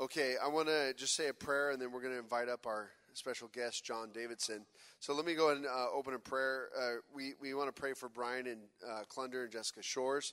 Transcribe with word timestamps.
Okay, 0.00 0.36
I 0.42 0.48
want 0.48 0.68
to 0.68 0.94
just 0.96 1.14
say 1.14 1.28
a 1.28 1.34
prayer 1.34 1.72
and 1.72 1.82
then 1.82 1.92
we're 1.92 2.00
going 2.00 2.14
to 2.14 2.18
invite 2.18 2.48
up 2.48 2.66
our 2.66 2.88
special 3.12 3.48
guest, 3.52 3.84
John 3.84 4.08
Davidson. 4.14 4.64
So 4.98 5.12
let 5.12 5.26
me 5.26 5.34
go 5.34 5.50
and 5.50 5.66
uh, 5.66 5.88
open 5.94 6.14
a 6.14 6.18
prayer. 6.18 6.70
Uh, 6.74 7.00
we, 7.14 7.34
we 7.38 7.52
want 7.52 7.68
to 7.68 7.78
pray 7.78 7.92
for 7.92 8.08
Brian 8.08 8.46
and 8.46 8.60
uh, 8.82 9.02
Clunder 9.14 9.42
and 9.42 9.52
Jessica 9.52 9.82
Shores. 9.82 10.32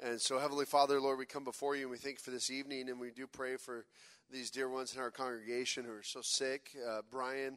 And 0.00 0.20
so, 0.20 0.38
Heavenly 0.38 0.66
Father, 0.66 1.00
Lord, 1.00 1.18
we 1.18 1.24
come 1.24 1.44
before 1.44 1.76
you 1.76 1.84
and 1.84 1.90
we 1.90 1.96
thank 1.96 2.16
you 2.16 2.22
for 2.22 2.30
this 2.30 2.50
evening 2.50 2.90
and 2.90 3.00
we 3.00 3.10
do 3.10 3.26
pray 3.26 3.56
for 3.56 3.86
these 4.30 4.50
dear 4.50 4.68
ones 4.68 4.92
in 4.94 5.00
our 5.00 5.10
congregation 5.10 5.86
who 5.86 5.92
are 5.92 6.02
so 6.02 6.20
sick. 6.20 6.68
Uh, 6.86 7.00
Brian, 7.10 7.56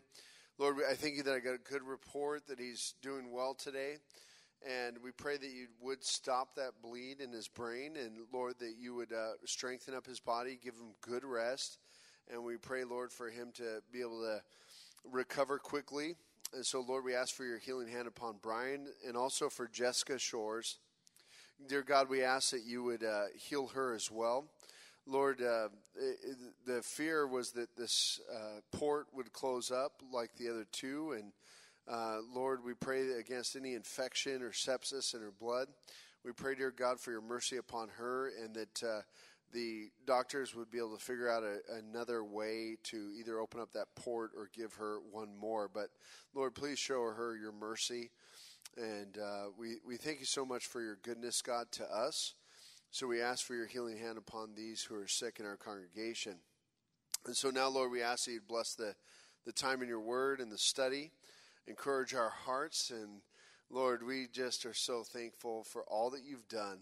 Lord, 0.57 0.77
I 0.89 0.93
thank 0.93 1.17
you 1.17 1.23
that 1.23 1.33
I 1.33 1.39
got 1.39 1.55
a 1.55 1.69
good 1.69 1.83
report 1.83 2.47
that 2.47 2.57
he's 2.57 2.93
doing 3.01 3.33
well 3.33 3.53
today. 3.53 3.97
And 4.65 4.97
we 5.03 5.11
pray 5.11 5.37
that 5.37 5.51
you 5.51 5.67
would 5.81 6.03
stop 6.03 6.55
that 6.55 6.81
bleed 6.81 7.19
in 7.19 7.31
his 7.31 7.47
brain. 7.47 7.97
And 7.97 8.13
Lord, 8.31 8.55
that 8.59 8.75
you 8.79 8.95
would 8.95 9.11
uh, 9.11 9.33
strengthen 9.45 9.93
up 9.93 10.05
his 10.05 10.19
body, 10.19 10.57
give 10.63 10.75
him 10.75 10.93
good 11.01 11.25
rest. 11.25 11.79
And 12.31 12.43
we 12.43 12.55
pray, 12.57 12.83
Lord, 12.85 13.11
for 13.11 13.29
him 13.29 13.51
to 13.55 13.81
be 13.91 13.99
able 13.99 14.21
to 14.21 14.41
recover 15.03 15.59
quickly. 15.59 16.15
And 16.53 16.65
so, 16.65 16.81
Lord, 16.81 17.03
we 17.03 17.15
ask 17.15 17.35
for 17.35 17.43
your 17.43 17.57
healing 17.57 17.87
hand 17.87 18.07
upon 18.07 18.35
Brian 18.41 18.87
and 19.05 19.17
also 19.17 19.49
for 19.49 19.67
Jessica 19.67 20.17
Shores. 20.17 20.77
Dear 21.67 21.81
God, 21.81 22.09
we 22.09 22.23
ask 22.23 22.51
that 22.51 22.63
you 22.63 22.83
would 22.83 23.03
uh, 23.03 23.25
heal 23.35 23.67
her 23.67 23.93
as 23.93 24.09
well. 24.11 24.45
Lord, 25.05 25.41
uh, 25.41 25.67
the 26.65 26.81
fear 26.81 27.27
was 27.27 27.51
that 27.51 27.75
this 27.75 28.21
uh, 28.33 28.61
port 28.71 29.07
would 29.13 29.33
close 29.33 29.69
up 29.71 30.01
like 30.11 30.35
the 30.35 30.49
other 30.49 30.65
two, 30.71 31.11
and 31.11 31.33
uh, 31.87 32.17
Lord, 32.33 32.63
we 32.63 32.73
pray 32.73 33.11
against 33.19 33.55
any 33.55 33.73
infection 33.73 34.41
or 34.41 34.51
sepsis 34.51 35.13
in 35.13 35.21
her 35.21 35.33
blood. 35.37 35.67
We 36.23 36.31
pray, 36.31 36.55
dear 36.55 36.71
God, 36.71 36.99
for 36.99 37.11
your 37.11 37.21
mercy 37.21 37.57
upon 37.57 37.89
her 37.97 38.31
and 38.41 38.55
that 38.55 38.83
uh, 38.83 39.01
the 39.51 39.89
doctors 40.05 40.55
would 40.55 40.71
be 40.71 40.77
able 40.77 40.95
to 40.95 41.03
figure 41.03 41.29
out 41.29 41.43
a, 41.43 41.59
another 41.75 42.23
way 42.23 42.77
to 42.83 43.11
either 43.19 43.39
open 43.39 43.59
up 43.59 43.73
that 43.73 43.93
port 43.95 44.31
or 44.35 44.49
give 44.55 44.73
her 44.75 44.99
one 45.11 45.35
more. 45.37 45.69
But 45.71 45.89
Lord, 46.33 46.55
please 46.55 46.79
show 46.79 47.01
her 47.01 47.35
your 47.35 47.51
mercy. 47.51 48.11
And 48.77 49.17
uh, 49.17 49.45
we, 49.57 49.75
we 49.85 49.97
thank 49.97 50.19
you 50.19 50.25
so 50.25 50.45
much 50.45 50.65
for 50.65 50.81
your 50.81 50.97
goodness, 51.03 51.41
God, 51.41 51.71
to 51.73 51.83
us. 51.83 52.33
So 52.89 53.07
we 53.07 53.21
ask 53.21 53.45
for 53.45 53.55
your 53.55 53.67
healing 53.67 53.97
hand 53.97 54.17
upon 54.17 54.55
these 54.55 54.83
who 54.83 54.95
are 54.95 55.07
sick 55.07 55.37
in 55.39 55.45
our 55.45 55.57
congregation. 55.57 56.35
And 57.25 57.35
so 57.35 57.49
now, 57.49 57.67
Lord, 57.67 57.91
we 57.91 58.01
ask 58.01 58.25
that 58.25 58.31
you 58.31 58.41
bless 58.47 58.73
the, 58.75 58.95
the 59.45 59.51
time 59.51 59.81
in 59.81 59.87
your 59.87 59.99
word 59.99 60.39
and 60.39 60.51
the 60.51 60.57
study 60.57 61.11
encourage 61.67 62.13
our 62.13 62.29
hearts. 62.29 62.91
And 62.91 63.21
Lord, 63.69 64.05
we 64.05 64.27
just 64.31 64.65
are 64.65 64.73
so 64.73 65.03
thankful 65.03 65.63
for 65.63 65.83
all 65.83 66.09
that 66.11 66.21
you've 66.27 66.47
done 66.47 66.79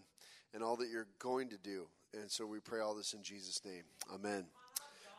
and 0.54 0.62
all 0.62 0.76
that 0.76 0.88
you're 0.90 1.08
going 1.18 1.48
to 1.50 1.56
do. 1.56 1.86
And 2.14 2.30
so 2.30 2.46
we 2.46 2.60
pray 2.60 2.80
all 2.80 2.94
this 2.94 3.14
in 3.14 3.22
Jesus' 3.22 3.62
name. 3.64 3.84
Amen. 4.12 4.44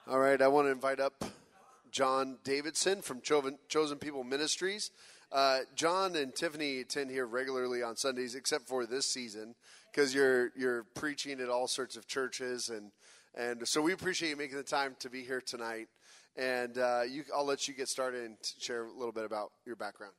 All 0.07 0.19
right, 0.19 0.41
I 0.41 0.47
want 0.47 0.67
to 0.67 0.71
invite 0.71 0.99
up 0.99 1.23
John 1.91 2.37
Davidson 2.43 3.01
from 3.01 3.21
Chosen 3.21 3.97
People 3.97 4.23
Ministries. 4.23 4.91
Uh, 5.31 5.59
John 5.75 6.15
and 6.15 6.35
Tiffany 6.35 6.81
attend 6.81 7.09
here 7.09 7.25
regularly 7.25 7.81
on 7.81 7.95
Sundays, 7.95 8.35
except 8.35 8.67
for 8.67 8.85
this 8.85 9.05
season, 9.05 9.55
because 9.91 10.13
you're 10.13 10.51
you're 10.55 10.83
preaching 10.93 11.39
at 11.39 11.49
all 11.49 11.67
sorts 11.67 11.95
of 11.95 12.05
churches, 12.07 12.69
and 12.69 12.91
and 13.33 13.67
so 13.67 13.81
we 13.81 13.93
appreciate 13.93 14.29
you 14.29 14.35
making 14.35 14.57
the 14.57 14.63
time 14.63 14.95
to 14.99 15.09
be 15.09 15.23
here 15.23 15.41
tonight. 15.41 15.87
And 16.35 16.77
uh, 16.79 17.01
you, 17.07 17.23
I'll 17.35 17.45
let 17.45 17.67
you 17.67 17.75
get 17.75 17.87
started 17.87 18.25
and 18.25 18.37
share 18.59 18.85
a 18.85 18.91
little 18.91 19.11
bit 19.11 19.23
about 19.23 19.51
your 19.65 19.75
background. 19.75 20.13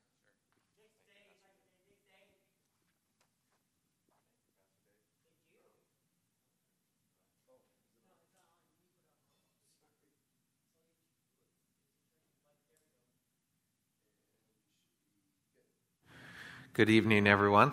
Good 16.74 16.90
evening, 16.90 17.26
everyone. 17.26 17.72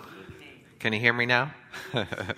Can 0.79 0.93
you 0.93 0.99
hear 0.99 1.13
me 1.13 1.27
now? 1.27 1.53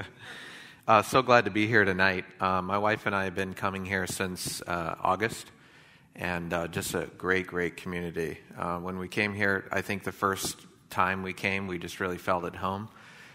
uh, 0.87 1.01
so 1.01 1.21
glad 1.21 1.45
to 1.45 1.51
be 1.51 1.67
here 1.67 1.85
tonight. 1.85 2.25
Uh, 2.41 2.61
my 2.61 2.77
wife 2.77 3.05
and 3.05 3.15
I 3.15 3.25
have 3.25 3.35
been 3.35 3.53
coming 3.53 3.85
here 3.85 4.07
since 4.07 4.61
uh, 4.61 4.95
August 5.01 5.52
and 6.15 6.53
uh, 6.53 6.67
just 6.67 6.93
a 6.93 7.09
great, 7.17 7.47
great 7.47 7.77
community. 7.77 8.37
Uh, 8.57 8.77
when 8.77 8.97
we 8.97 9.07
came 9.07 9.33
here, 9.33 9.67
I 9.71 9.81
think 9.81 10.03
the 10.03 10.11
first 10.11 10.57
time 10.89 11.23
we 11.23 11.33
came, 11.33 11.67
we 11.67 11.79
just 11.79 11.99
really 11.99 12.17
felt 12.17 12.45
at 12.45 12.55
home. 12.55 12.89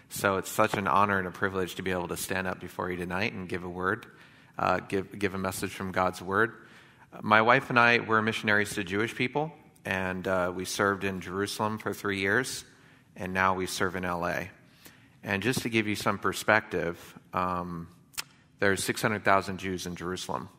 So 0.09 0.37
it's 0.37 0.49
such 0.49 0.73
an 0.75 0.87
honor 0.87 1.19
and 1.19 1.27
a 1.27 1.31
privilege 1.31 1.75
to 1.75 1.81
be 1.81 1.91
able 1.91 2.07
to 2.07 2.17
stand 2.17 2.47
up 2.47 2.59
before 2.59 2.89
you 2.89 2.97
tonight 2.97 3.33
and 3.33 3.47
give 3.47 3.63
a 3.63 3.69
word, 3.69 4.05
uh, 4.57 4.79
give, 4.79 5.17
give 5.17 5.35
a 5.35 5.37
message 5.37 5.71
from 5.71 5.91
God's 5.91 6.21
word. 6.21 6.53
My 7.21 7.41
wife 7.41 7.69
and 7.69 7.77
I 7.77 7.99
were 7.99 8.21
missionaries 8.21 8.73
to 8.75 8.83
Jewish 8.83 9.13
people, 9.13 9.51
and 9.83 10.27
uh, 10.27 10.51
we 10.55 10.65
served 10.65 11.03
in 11.03 11.21
Jerusalem 11.21 11.79
for 11.79 11.93
three 11.93 12.19
years, 12.19 12.63
and 13.15 13.33
now 13.33 13.55
we 13.55 13.65
serve 13.65 13.95
in 13.95 14.03
LA. 14.03 14.43
And 15.23 15.43
just 15.43 15.63
to 15.63 15.69
give 15.69 15.87
you 15.87 15.95
some 15.95 16.17
perspective, 16.17 17.19
um, 17.33 17.87
there's 18.59 18.83
600,000 18.83 19.57
Jews 19.57 19.85
in 19.85 19.95
Jerusalem 19.95 20.49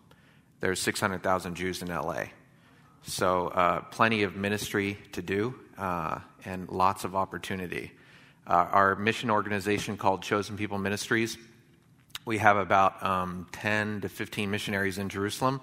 there's 0.61 0.81
600,000 0.81 1.55
Jews 1.55 1.83
in 1.83 1.89
LA. 1.89 2.25
So, 3.03 3.49
uh, 3.49 3.81
plenty 3.81 4.25
of 4.25 4.37
ministry 4.37 4.99
to 5.13 5.23
do 5.23 5.55
uh, 5.79 6.19
and 6.45 6.69
lots 6.69 7.05
of 7.05 7.17
opportunity. 7.17 7.93
Uh, 8.47 8.67
our 8.71 8.97
mission 8.97 9.31
organization 9.31 9.97
called 9.97 10.23
Chosen 10.23 10.57
People 10.57 10.79
Ministries, 10.79 11.39
we 12.27 12.39
have 12.39 12.59
about 12.59 13.03
um, 13.03 13.47
10 13.53 14.03
to 14.03 14.09
15 14.11 14.51
missionaries 14.51 14.99
in 14.99 15.09
Jerusalem, 15.09 15.63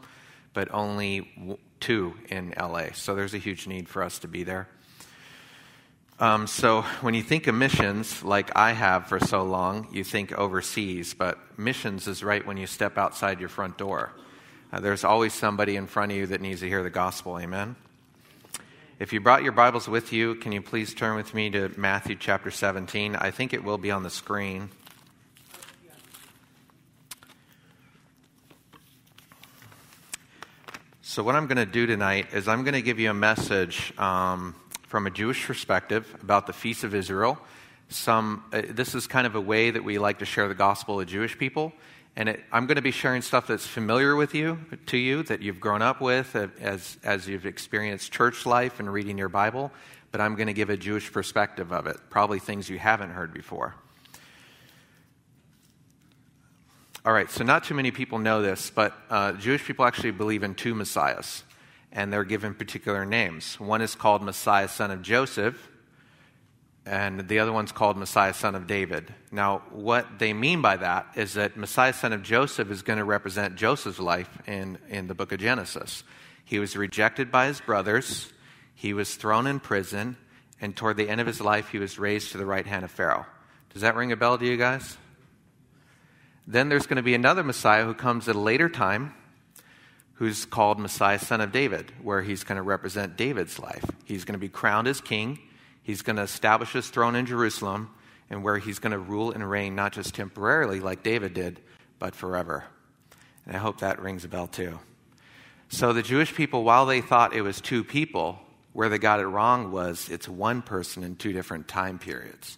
but 0.54 0.74
only 0.74 1.32
w- 1.38 1.58
two 1.80 2.16
in 2.30 2.56
LA. 2.60 2.88
So, 2.94 3.14
there's 3.14 3.36
a 3.36 3.40
huge 3.40 3.68
need 3.68 3.88
for 3.88 4.02
us 4.02 4.18
to 4.20 4.28
be 4.28 4.44
there. 4.44 4.68
Um, 6.20 6.48
so, 6.48 6.82
when 7.02 7.14
you 7.14 7.22
think 7.22 7.46
of 7.46 7.54
missions, 7.54 8.24
like 8.24 8.50
I 8.56 8.72
have 8.72 9.06
for 9.06 9.20
so 9.20 9.44
long, 9.44 9.90
you 9.92 10.04
think 10.04 10.32
overseas, 10.32 11.14
but 11.14 11.38
missions 11.60 12.08
is 12.08 12.24
right 12.24 12.44
when 12.44 12.58
you 12.58 12.66
step 12.66 12.98
outside 12.98 13.40
your 13.40 13.50
front 13.50 13.78
door. 13.78 14.12
Uh, 14.70 14.82
there's 14.82 15.06
always 15.06 15.34
somebody 15.34 15.78
in 15.78 15.88
front 15.88 16.12
of 16.12 16.18
you 16.18 16.28
that 16.28 16.42
needs 16.42 16.60
to 16.60 16.68
hear 16.68 16.84
the 16.84 16.90
gospel. 16.90 17.40
Amen. 17.40 17.78
If 19.00 19.14
you 19.14 19.22
brought 19.22 19.42
your 19.42 19.54
Bibles 19.54 19.88
with 19.88 20.12
you, 20.12 20.36
can 20.36 20.52
you 20.52 20.62
please 20.62 20.94
turn 20.94 21.16
with 21.16 21.34
me 21.34 21.50
to 21.52 21.72
Matthew 21.78 22.18
chapter 22.20 22.52
17? 22.52 23.16
I 23.16 23.32
think 23.32 23.54
it 23.54 23.64
will 23.64 23.78
be 23.78 23.92
on 23.92 24.04
the 24.04 24.10
screen. 24.10 24.70
So, 31.02 31.24
what 31.24 31.36
I'm 31.36 31.48
going 31.48 31.58
to 31.58 31.66
do 31.66 31.86
tonight 31.86 32.34
is 32.34 32.50
I'm 32.50 32.64
going 32.64 32.74
to 32.74 32.82
give 32.82 33.00
you 33.00 33.10
a 33.10 33.14
message 33.14 33.98
um, 33.98 34.54
from 34.88 35.08
a 35.08 35.10
Jewish 35.10 35.46
perspective 35.46 36.14
about 36.22 36.46
the 36.46 36.54
Feast 36.54 36.84
of 36.84 36.94
Israel. 36.94 37.40
Some, 37.88 38.44
uh, 38.52 38.64
this 38.68 38.96
is 38.96 39.08
kind 39.08 39.26
of 39.26 39.36
a 39.36 39.42
way 39.42 39.72
that 39.72 39.86
we 39.86 39.98
like 39.98 40.20
to 40.20 40.26
share 40.26 40.50
the 40.50 40.56
gospel 40.56 40.98
with 40.98 41.08
Jewish 41.08 41.38
people. 41.38 41.72
And 42.18 42.30
it, 42.30 42.44
I'm 42.52 42.66
going 42.66 42.78
to 42.78 42.82
be 42.82 42.90
sharing 42.90 43.22
stuff 43.22 43.46
that's 43.46 43.68
familiar 43.68 44.16
with 44.16 44.34
you, 44.34 44.58
to 44.88 44.98
you, 44.98 45.22
that 45.24 45.44
you've 45.44 45.60
grown 45.60 45.84
up 45.84 46.02
with 46.02 46.36
as, 46.36 46.98
as 47.04 47.28
you've 47.28 47.46
experienced 47.46 48.12
church 48.12 48.48
life 48.48 48.80
and 48.80 48.92
reading 48.92 49.20
your 49.20 49.30
Bible. 49.30 49.72
But 50.12 50.22
I'm 50.22 50.34
going 50.34 50.48
to 50.48 50.54
give 50.54 50.72
a 50.72 50.78
Jewish 50.78 51.12
perspective 51.12 51.72
of 51.72 51.86
it, 51.86 51.98
probably 52.10 52.40
things 52.40 52.70
you 52.70 52.80
haven't 52.80 53.12
heard 53.12 53.36
before. 53.36 53.76
All 57.06 57.14
right, 57.14 57.30
so 57.30 57.44
not 57.44 57.64
too 57.64 57.76
many 57.76 57.92
people 57.92 58.18
know 58.18 58.42
this, 58.42 58.72
but 58.72 58.98
uh, 59.12 59.34
Jewish 59.34 59.64
people 59.64 59.86
actually 59.86 60.12
believe 60.12 60.42
in 60.42 60.56
two 60.56 60.74
messiahs, 60.74 61.44
and 61.92 62.12
they're 62.12 62.24
given 62.24 62.56
particular 62.56 63.06
names. 63.06 63.60
One 63.60 63.82
is 63.82 63.94
called 63.94 64.24
Messiah, 64.24 64.68
son 64.68 64.90
of 64.90 65.04
Joseph, 65.04 65.70
and 66.88 67.28
the 67.28 67.40
other 67.40 67.52
one's 67.52 67.74
called 67.74 67.98
Messiah, 67.98 68.34
son 68.34 68.56
of 68.56 68.66
David. 68.66 69.14
Now, 69.30 69.62
what 69.72 70.20
they 70.20 70.32
mean 70.32 70.62
by 70.62 70.78
that 70.78 71.08
is 71.16 71.34
that 71.34 71.58
Messiah, 71.58 71.92
son 71.92 72.14
of 72.14 72.24
Joseph, 72.24 72.72
is 72.72 72.82
going 72.82 72.98
to 72.98 73.04
represent 73.04 73.58
Joseph's 73.58 74.00
life 74.00 74.30
in, 74.48 74.78
in 74.88 75.08
the 75.08 75.14
book 75.14 75.34
of 75.34 75.40
Genesis. 75.40 76.06
He 76.46 76.60
was 76.60 76.78
rejected 76.78 77.30
by 77.30 77.48
his 77.48 77.60
brothers, 77.60 78.32
he 78.74 78.94
was 78.94 79.16
thrown 79.16 79.48
in 79.48 79.60
prison, 79.60 80.16
and 80.62 80.76
toward 80.76 80.96
the 80.96 81.10
end 81.10 81.20
of 81.20 81.28
his 81.28 81.42
life, 81.42 81.70
he 81.70 81.78
was 81.78 82.00
raised 82.00 82.32
to 82.32 82.38
the 82.38 82.46
right 82.46 82.66
hand 82.66 82.86
of 82.86 82.92
Pharaoh. 82.92 83.26
Does 83.74 83.82
that 83.82 83.96
ring 83.96 84.14
a 84.14 84.16
bell 84.16 84.38
to 84.38 84.46
you 84.46 84.56
guys? 84.56 84.98
Then 86.48 86.70
there's 86.70 86.88
going 86.88 86.98
to 86.98 87.04
be 87.04 87.16
another 87.16 87.44
Messiah 87.44 87.84
who 87.84 87.94
comes 87.94 88.30
at 88.30 88.36
a 88.36 88.40
later 88.40 88.70
time 88.70 89.14
who's 90.14 90.46
called 90.46 90.80
Messiah, 90.80 91.20
son 91.20 91.42
of 91.42 91.52
David, 91.52 91.92
where 92.02 92.22
he's 92.22 92.46
going 92.46 92.56
to 92.56 92.62
represent 92.62 93.18
David's 93.18 93.60
life. 93.60 93.84
He's 94.06 94.24
going 94.24 94.34
to 94.34 94.40
be 94.40 94.50
crowned 94.50 94.88
as 94.88 95.02
king. 95.02 95.40
He's 95.88 96.02
going 96.02 96.18
to 96.18 96.24
establish 96.24 96.74
his 96.74 96.90
throne 96.90 97.16
in 97.16 97.26
Jerusalem 97.26 97.90
and 98.30 98.44
where 98.44 98.58
he's 98.58 98.78
going 98.78 98.92
to 98.92 99.00
rule 99.00 99.32
and 99.32 99.50
reign 99.50 99.74
not 99.74 99.94
just 99.94 100.14
temporarily 100.14 100.82
like 100.82 101.02
David 101.02 101.34
did, 101.34 101.62
but 101.98 102.14
forever. 102.14 102.66
And 103.46 103.56
I 103.56 103.60
hope 103.60 103.80
that 103.80 104.02
rings 104.02 104.26
a 104.26 104.28
bell 104.28 104.48
too. 104.48 104.80
So 105.70 105.94
the 105.94 106.04
Jewish 106.04 106.36
people, 106.36 106.66
while 106.66 106.86
they 106.86 107.00
thought 107.00 107.34
it 107.34 107.42
was 107.42 107.62
two 107.62 107.86
people, 107.86 108.38
where 108.74 108.90
they 108.90 108.98
got 108.98 109.22
it 109.22 109.28
wrong 109.28 109.72
was 109.72 110.10
it's 110.10 110.28
one 110.28 110.62
person 110.62 111.06
in 111.06 111.16
two 111.16 111.32
different 111.32 111.70
time 111.70 112.00
periods. 112.00 112.58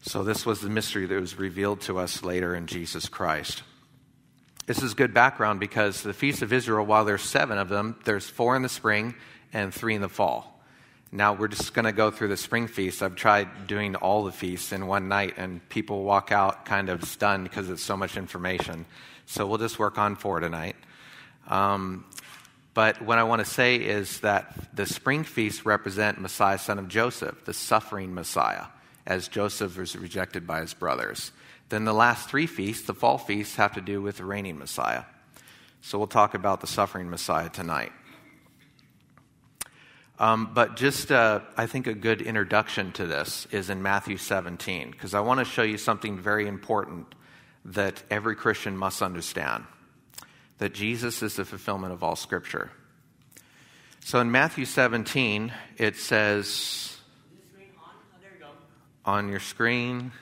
So 0.00 0.24
this 0.24 0.46
was 0.46 0.62
the 0.62 0.70
mystery 0.70 1.04
that 1.04 1.20
was 1.20 1.38
revealed 1.38 1.82
to 1.82 1.98
us 1.98 2.22
later 2.22 2.54
in 2.54 2.66
Jesus 2.66 3.10
Christ. 3.10 3.62
this 4.64 4.82
is 4.82 4.94
good 4.94 5.12
background 5.12 5.60
because 5.60 6.02
the 6.02 6.14
Feast 6.14 6.40
of 6.40 6.50
Israel, 6.50 6.86
while 6.86 7.04
there's 7.04 7.20
seven 7.20 7.58
of 7.58 7.68
them, 7.68 8.00
there's 8.06 8.26
four 8.26 8.56
in 8.56 8.62
the 8.62 8.70
spring 8.70 9.14
and 9.52 9.74
three 9.74 9.94
in 9.94 10.00
the 10.00 10.08
fall. 10.08 10.57
Now 11.10 11.32
we're 11.32 11.48
just 11.48 11.72
going 11.72 11.86
to 11.86 11.92
go 11.92 12.10
through 12.10 12.28
the 12.28 12.36
spring 12.36 12.66
feast. 12.66 13.02
I've 13.02 13.14
tried 13.14 13.66
doing 13.66 13.94
all 13.96 14.24
the 14.24 14.32
feasts 14.32 14.72
in 14.72 14.86
one 14.86 15.08
night, 15.08 15.34
and 15.38 15.66
people 15.70 16.04
walk 16.04 16.32
out 16.32 16.66
kind 16.66 16.90
of 16.90 17.02
stunned 17.04 17.44
because 17.44 17.70
it's 17.70 17.82
so 17.82 17.96
much 17.96 18.16
information. 18.16 18.84
So 19.24 19.46
we'll 19.46 19.58
just 19.58 19.78
work 19.78 19.96
on 19.96 20.16
four 20.16 20.40
tonight. 20.40 20.76
Um, 21.48 22.04
but 22.74 23.00
what 23.00 23.18
I 23.18 23.24
want 23.24 23.40
to 23.40 23.50
say 23.50 23.76
is 23.76 24.20
that 24.20 24.76
the 24.76 24.86
spring 24.86 25.24
feasts 25.24 25.64
represent 25.64 26.20
Messiah, 26.20 26.58
son 26.58 26.78
of 26.78 26.88
Joseph, 26.88 27.44
the 27.44 27.54
suffering 27.54 28.14
Messiah, 28.14 28.66
as 29.06 29.28
Joseph 29.28 29.78
was 29.78 29.96
rejected 29.96 30.46
by 30.46 30.60
his 30.60 30.74
brothers. 30.74 31.32
Then 31.70 31.84
the 31.84 31.94
last 31.94 32.28
three 32.28 32.46
feasts, 32.46 32.86
the 32.86 32.94
fall 32.94 33.18
feasts, 33.18 33.56
have 33.56 33.74
to 33.74 33.80
do 33.80 34.00
with 34.00 34.18
the 34.18 34.24
reigning 34.24 34.58
Messiah. 34.58 35.04
So 35.80 35.96
we'll 35.96 36.06
talk 36.06 36.34
about 36.34 36.60
the 36.60 36.66
suffering 36.66 37.08
Messiah 37.08 37.48
tonight. 37.48 37.92
Um, 40.20 40.50
but 40.52 40.76
just, 40.76 41.12
uh, 41.12 41.40
I 41.56 41.66
think, 41.66 41.86
a 41.86 41.94
good 41.94 42.20
introduction 42.22 42.90
to 42.92 43.06
this 43.06 43.46
is 43.52 43.70
in 43.70 43.82
Matthew 43.82 44.16
17, 44.16 44.90
because 44.90 45.14
I 45.14 45.20
want 45.20 45.38
to 45.38 45.44
show 45.44 45.62
you 45.62 45.78
something 45.78 46.18
very 46.18 46.48
important 46.48 47.14
that 47.64 48.02
every 48.10 48.34
Christian 48.34 48.76
must 48.76 49.00
understand 49.00 49.64
that 50.58 50.74
Jesus 50.74 51.22
is 51.22 51.36
the 51.36 51.44
fulfillment 51.44 51.92
of 51.92 52.02
all 52.02 52.16
Scripture. 52.16 52.70
So 54.00 54.18
in 54.20 54.32
Matthew 54.32 54.64
17, 54.64 55.52
it 55.76 55.96
says 55.96 56.96
on 59.04 59.28
your 59.28 59.40
screen, 59.40 60.12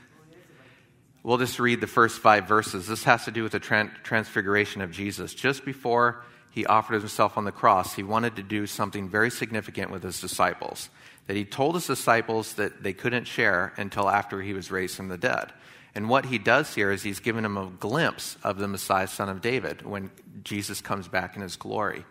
we'll 1.23 1.39
just 1.39 1.59
read 1.59 1.81
the 1.81 1.87
first 1.87 2.21
five 2.21 2.47
verses. 2.47 2.87
This 2.87 3.05
has 3.05 3.25
to 3.25 3.31
do 3.31 3.43
with 3.43 3.53
the 3.53 3.61
transfiguration 3.61 4.83
of 4.83 4.91
Jesus. 4.91 5.33
Just 5.33 5.65
before 5.65 6.23
he 6.57 6.65
offered 6.65 6.99
himself 6.99 7.37
on 7.37 7.45
the 7.45 7.53
cross, 7.53 7.93
he 7.93 8.03
wanted 8.03 8.37
to 8.37 8.43
do 8.43 8.67
something 8.67 9.11
very 9.11 9.31
significant 9.31 9.91
with 9.91 10.03
his 10.03 10.23
disciples. 10.23 10.89
That 11.27 11.37
he 11.37 11.45
told 11.45 11.75
his 11.75 11.87
disciples 11.87 12.55
that 12.55 12.83
they 12.83 12.95
couldn't 12.95 13.27
share 13.27 13.75
until 13.77 14.09
after 14.09 14.41
he 14.41 14.55
was 14.55 14.71
raised 14.71 14.97
from 14.97 15.09
the 15.09 15.19
dead. 15.19 15.53
And 15.95 16.09
what 16.09 16.25
he 16.25 16.39
does 16.39 16.75
here 16.75 16.91
is 16.91 17.03
he's 17.03 17.21
given 17.21 17.43
them 17.43 17.59
a 17.59 17.67
glimpse 17.67 18.39
of 18.43 18.57
the 18.57 18.69
Messiah, 18.69 19.07
son 19.07 19.29
of 19.29 19.43
David, 19.43 19.83
when 19.83 20.11
Jesus 20.45 20.81
comes 20.81 21.09
back 21.09 21.37
in 21.37 21.43
his 21.43 21.57
glory. 21.57 22.07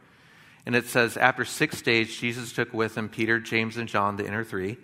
And 0.64 0.76
it 0.76 0.86
says, 0.86 1.18
After 1.18 1.44
six 1.44 1.82
days, 1.82 2.16
Jesus 2.16 2.54
took 2.54 2.72
with 2.72 2.96
him 2.96 3.10
Peter, 3.10 3.40
James, 3.40 3.78
and 3.78 3.90
John, 3.90 4.16
the 4.16 4.28
inner 4.28 4.44
three, 4.44 4.78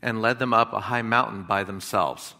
and 0.00 0.22
led 0.22 0.38
them 0.38 0.54
up 0.54 0.72
a 0.72 0.80
high 0.80 1.02
mountain 1.02 1.42
by 1.42 1.62
themselves. 1.62 2.32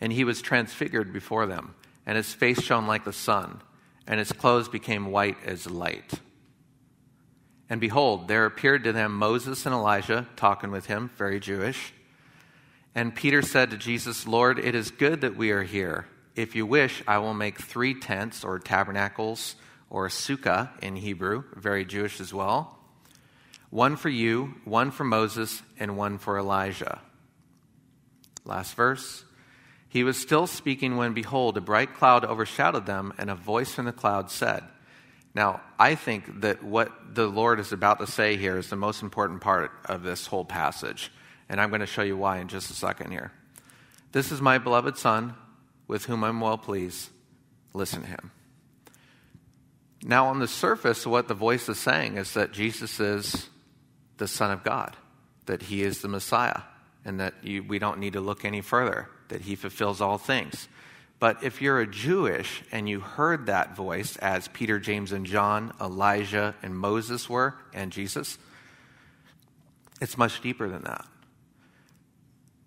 And 0.00 0.12
he 0.12 0.22
was 0.22 0.40
transfigured 0.40 1.12
before 1.12 1.46
them, 1.46 1.74
and 2.06 2.16
his 2.16 2.32
face 2.32 2.62
shone 2.62 2.86
like 2.86 3.04
the 3.04 3.12
sun 3.12 3.60
and 4.06 4.18
his 4.18 4.32
clothes 4.32 4.68
became 4.68 5.10
white 5.10 5.36
as 5.44 5.68
light. 5.68 6.20
And 7.68 7.80
behold, 7.80 8.28
there 8.28 8.46
appeared 8.46 8.84
to 8.84 8.92
them 8.92 9.12
Moses 9.12 9.66
and 9.66 9.74
Elijah 9.74 10.26
talking 10.36 10.70
with 10.70 10.86
him, 10.86 11.10
very 11.16 11.40
Jewish. 11.40 11.92
And 12.94 13.14
Peter 13.14 13.42
said 13.42 13.70
to 13.70 13.76
Jesus, 13.76 14.26
Lord, 14.26 14.58
it 14.58 14.74
is 14.74 14.90
good 14.90 15.20
that 15.20 15.36
we 15.36 15.50
are 15.50 15.64
here. 15.64 16.06
If 16.34 16.54
you 16.54 16.64
wish, 16.64 17.02
I 17.06 17.18
will 17.18 17.34
make 17.34 17.58
three 17.60 17.94
tents 17.94 18.44
or 18.44 18.58
tabernacles 18.58 19.56
or 19.90 20.08
sukkah 20.08 20.70
in 20.82 20.96
Hebrew, 20.96 21.44
very 21.54 21.84
Jewish 21.84 22.20
as 22.20 22.32
well. 22.32 22.78
One 23.70 23.96
for 23.96 24.08
you, 24.08 24.54
one 24.64 24.90
for 24.90 25.04
Moses, 25.04 25.62
and 25.78 25.96
one 25.96 26.18
for 26.18 26.38
Elijah. 26.38 27.00
Last 28.44 28.74
verse. 28.74 29.25
He 29.96 30.04
was 30.04 30.18
still 30.18 30.46
speaking 30.46 30.98
when, 30.98 31.14
behold, 31.14 31.56
a 31.56 31.62
bright 31.62 31.94
cloud 31.94 32.22
overshadowed 32.22 32.84
them, 32.84 33.14
and 33.16 33.30
a 33.30 33.34
voice 33.34 33.72
from 33.72 33.86
the 33.86 33.92
cloud 33.92 34.30
said, 34.30 34.62
Now, 35.34 35.62
I 35.78 35.94
think 35.94 36.42
that 36.42 36.62
what 36.62 37.14
the 37.14 37.26
Lord 37.26 37.60
is 37.60 37.72
about 37.72 38.00
to 38.00 38.06
say 38.06 38.36
here 38.36 38.58
is 38.58 38.68
the 38.68 38.76
most 38.76 39.00
important 39.00 39.40
part 39.40 39.72
of 39.86 40.02
this 40.02 40.26
whole 40.26 40.44
passage. 40.44 41.10
And 41.48 41.58
I'm 41.58 41.70
going 41.70 41.80
to 41.80 41.86
show 41.86 42.02
you 42.02 42.14
why 42.14 42.40
in 42.40 42.48
just 42.48 42.70
a 42.70 42.74
second 42.74 43.10
here. 43.10 43.32
This 44.12 44.30
is 44.32 44.42
my 44.42 44.58
beloved 44.58 44.98
Son, 44.98 45.34
with 45.88 46.04
whom 46.04 46.24
I'm 46.24 46.42
well 46.42 46.58
pleased. 46.58 47.08
Listen 47.72 48.02
to 48.02 48.08
him. 48.08 48.32
Now, 50.02 50.26
on 50.26 50.40
the 50.40 50.46
surface, 50.46 51.06
what 51.06 51.26
the 51.26 51.32
voice 51.32 51.70
is 51.70 51.78
saying 51.78 52.18
is 52.18 52.34
that 52.34 52.52
Jesus 52.52 53.00
is 53.00 53.48
the 54.18 54.28
Son 54.28 54.50
of 54.50 54.62
God, 54.62 54.94
that 55.46 55.62
he 55.62 55.82
is 55.82 56.02
the 56.02 56.08
Messiah, 56.08 56.60
and 57.02 57.18
that 57.18 57.32
you, 57.42 57.62
we 57.62 57.78
don't 57.78 57.98
need 57.98 58.12
to 58.12 58.20
look 58.20 58.44
any 58.44 58.60
further 58.60 59.08
that 59.28 59.42
he 59.42 59.54
fulfills 59.54 60.00
all 60.00 60.18
things. 60.18 60.68
But 61.18 61.42
if 61.42 61.62
you're 61.62 61.80
a 61.80 61.86
Jewish 61.86 62.62
and 62.70 62.88
you 62.88 63.00
heard 63.00 63.46
that 63.46 63.74
voice 63.74 64.16
as 64.18 64.48
Peter, 64.48 64.78
James, 64.78 65.12
and 65.12 65.24
John, 65.24 65.72
Elijah, 65.80 66.54
and 66.62 66.76
Moses 66.76 67.28
were, 67.28 67.54
and 67.72 67.90
Jesus, 67.90 68.38
it's 70.00 70.18
much 70.18 70.42
deeper 70.42 70.68
than 70.68 70.82
that. 70.82 71.06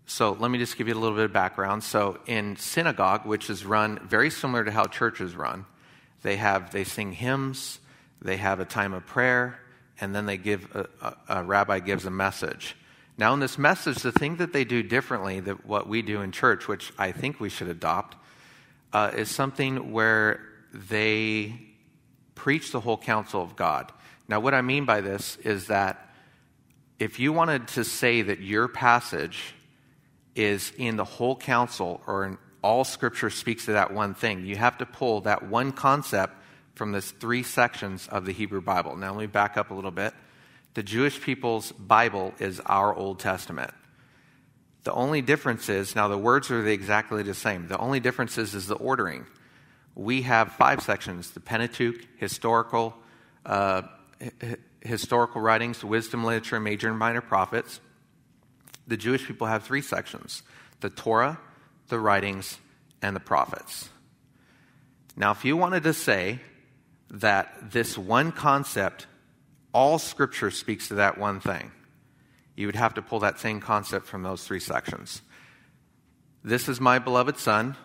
So 0.08 0.32
let 0.32 0.50
me 0.50 0.58
just 0.58 0.76
give 0.76 0.88
you 0.88 0.96
a 0.96 1.00
little 1.00 1.16
bit 1.16 1.26
of 1.26 1.34
background. 1.34 1.84
So 1.84 2.18
in 2.26 2.56
synagogue, 2.56 3.28
which 3.28 3.52
is 3.52 3.64
run 3.64 4.00
very 4.08 4.32
similar 4.32 4.64
to 4.64 4.72
how 4.72 4.86
churches 4.86 5.36
run, 5.36 5.66
they 6.24 6.38
have 6.38 6.72
they 6.72 6.84
sing 6.84 7.12
hymns, 7.12 7.80
they 8.20 8.38
have 8.38 8.60
a 8.60 8.66
time 8.66 8.94
of 8.94 9.06
prayer, 9.06 9.60
and 10.02 10.16
then 10.16 10.26
they 10.26 10.38
give 10.38 10.68
a, 10.76 10.88
a, 11.02 11.42
a 11.42 11.44
rabbi 11.44 11.80
gives 11.80 12.08
a 12.08 12.12
message. 12.12 12.76
Now, 13.19 13.33
in 13.33 13.42
this 13.42 13.57
message, 13.57 13.98
the 13.98 14.13
thing 14.13 14.38
that 14.38 14.54
they 14.54 14.63
do 14.63 14.81
differently 14.81 15.42
than 15.42 15.57
what 15.66 15.89
we 15.89 16.01
do 16.01 16.21
in 16.21 16.31
church, 16.31 16.69
which 16.69 16.94
I 16.98 17.12
think 17.12 17.42
we 17.42 17.50
should 17.50 17.68
adopt, 17.68 18.16
uh, 18.94 19.12
is 19.13 19.30
something 19.30 19.92
where 19.92 20.39
they 20.74 21.60
preach 22.33 22.71
the 22.71 22.80
whole 22.80 22.98
counsel 22.98 23.42
of 23.42 23.57
God. 23.57 23.92
Now, 24.30 24.39
what 24.39 24.54
I 24.54 24.62
mean 24.62 24.86
by 24.86 25.01
this 25.01 25.36
is 25.44 25.68
that 25.68 26.10
if 26.98 27.19
you 27.19 27.33
wanted 27.33 27.68
to 27.69 27.83
say 27.83 28.21
that 28.21 28.39
your 28.39 28.69
passage 28.69 29.54
is 30.33 30.72
in 30.77 30.95
the 30.95 31.04
whole 31.04 31.36
counsel 31.36 32.01
or 32.07 32.24
in 32.24 32.38
all 32.62 32.86
scripture 32.86 33.30
speaks 33.30 33.65
to 33.65 33.74
that 33.74 33.92
one 33.92 34.13
thing, 34.13 34.45
you 34.45 34.56
have 34.56 34.77
to 34.77 34.86
pull 34.86 35.19
that 35.22 35.45
one 35.45 35.74
concept 35.74 36.36
from 36.74 36.94
this 36.94 37.12
three 37.12 37.44
sections 37.44 38.07
of 38.07 38.25
the 38.25 38.31
Hebrew 38.31 38.62
Bible. 38.62 38.95
Now, 38.95 39.12
let 39.12 39.19
me 39.19 39.27
back 39.27 39.57
up 39.57 39.72
a 39.72 39.74
little 39.74 39.92
bit. 39.92 40.13
The 40.75 40.83
Jewish 40.83 41.19
people's 41.21 41.71
Bible 41.71 42.33
is 42.39 42.60
our 42.66 42.95
Old 42.95 43.19
Testament. 43.19 43.74
The 44.83 44.94
only 44.94 45.21
difference 45.21 45.68
is, 45.68 45.95
now 45.95 46.07
the 46.07 46.18
words 46.18 46.51
are 46.51 46.66
exactly 46.66 47.24
the 47.24 47.33
same. 47.33 47.68
The 47.68 47.77
only 47.77 48.00
difference 48.00 48.38
is, 48.38 48.56
is 48.56 48.68
the 48.68 48.75
ordering. 48.75 49.25
We 49.95 50.21
have 50.21 50.54
five 50.54 50.81
sections 50.81 51.31
the 51.31 51.39
Pentateuch, 51.39 52.06
historical, 52.18 52.95
uh, 53.46 53.84
historical 54.82 55.41
writings, 55.41 55.84
wisdom 55.84 56.24
literature, 56.24 56.60
major 56.60 56.89
and 56.89 56.98
minor 56.98 57.22
prophets. 57.22 57.82
The 58.88 58.98
Jewish 58.98 59.25
people 59.25 59.48
have 59.48 59.63
three 59.63 59.82
sections 59.82 60.44
the 60.79 60.89
Torah, 60.89 61.39
the 61.89 62.00
writings, 62.00 62.58
and 63.01 63.15
the 63.15 63.20
prophets. 63.20 63.89
Now, 65.17 65.32
if 65.32 65.44
you 65.44 65.58
wanted 65.58 65.84
to 65.84 65.94
say 65.94 66.39
that 67.12 67.72
this 67.72 67.98
one 67.98 68.32
concept 68.32 69.08
all 69.74 70.00
scripture 70.00 70.52
speaks 70.52 70.88
to 70.88 70.96
that 70.96 71.18
one 71.18 71.40
thing. 71.40 71.72
You 72.56 72.66
would 72.68 72.76
have 72.76 72.96
to 72.96 73.02
pull 73.02 73.20
that 73.20 73.40
same 73.40 73.62
concept 73.62 74.06
from 74.06 74.24
those 74.24 74.44
three 74.44 74.60
sections. 74.60 75.22
This 76.44 76.68
is 76.68 76.82
my 76.82 77.00
beloved 77.00 77.38
Son 77.38 77.76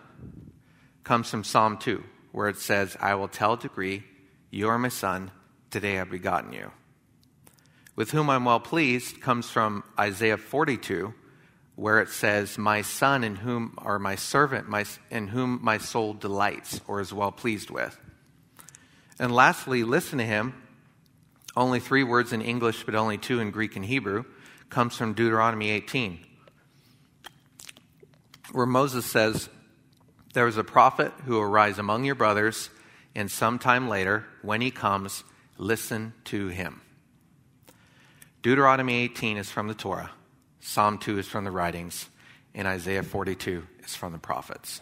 comes 1.03 1.29
from 1.29 1.43
Psalm 1.43 1.77
2, 1.77 2.03
where 2.31 2.49
it 2.49 2.57
says, 2.57 2.97
I 2.99 3.15
will 3.15 3.27
tell 3.27 3.53
a 3.53 3.59
degree, 3.59 4.03
you 4.49 4.67
are 4.69 4.79
my 4.79 4.89
Son, 4.89 5.31
today 5.69 5.99
I've 5.99 6.09
begotten 6.09 6.51
you. 6.51 6.71
With 7.95 8.11
whom 8.11 8.29
I'm 8.29 8.45
well 8.45 8.59
pleased 8.59 9.21
comes 9.21 9.49
from 9.49 9.83
Isaiah 9.97 10.37
42, 10.37 11.13
where 11.75 12.01
it 12.01 12.09
says, 12.09 12.57
My 12.57 12.81
son 12.81 13.23
in 13.23 13.35
whom, 13.35 13.77
or 13.81 13.99
my 13.99 14.15
servant 14.15 14.67
my, 14.67 14.85
in 15.09 15.27
whom 15.27 15.59
my 15.61 15.77
soul 15.77 16.13
delights 16.13 16.81
or 16.87 16.99
is 16.99 17.13
well 17.13 17.31
pleased 17.31 17.69
with. 17.69 17.97
And 19.19 19.33
lastly, 19.33 19.83
listen 19.83 20.17
to 20.17 20.25
him 20.25 20.53
only 21.55 21.79
three 21.79 22.03
words 22.03 22.33
in 22.33 22.41
English, 22.41 22.83
but 22.83 22.95
only 22.95 23.17
two 23.17 23.39
in 23.39 23.51
Greek 23.51 23.75
and 23.75 23.85
Hebrew, 23.85 24.25
comes 24.69 24.95
from 24.97 25.13
Deuteronomy 25.13 25.69
18, 25.69 26.19
where 28.51 28.65
Moses 28.65 29.05
says, 29.05 29.49
There 30.33 30.47
is 30.47 30.57
a 30.57 30.63
prophet 30.63 31.13
who 31.25 31.33
will 31.33 31.45
rise 31.45 31.79
among 31.79 32.03
your 32.03 32.15
brothers, 32.15 32.69
and 33.15 33.31
sometime 33.31 33.87
later, 33.87 34.25
when 34.41 34.61
he 34.61 34.71
comes, 34.71 35.23
listen 35.57 36.13
to 36.25 36.47
him. 36.47 36.81
Deuteronomy 38.41 38.95
18 38.95 39.37
is 39.37 39.49
from 39.49 39.67
the 39.67 39.73
Torah, 39.73 40.11
Psalm 40.59 40.97
2 40.97 41.19
is 41.19 41.27
from 41.27 41.45
the 41.45 41.51
writings, 41.51 42.09
and 42.53 42.67
Isaiah 42.67 43.03
42 43.03 43.65
is 43.83 43.95
from 43.95 44.11
the 44.11 44.17
prophets. 44.17 44.81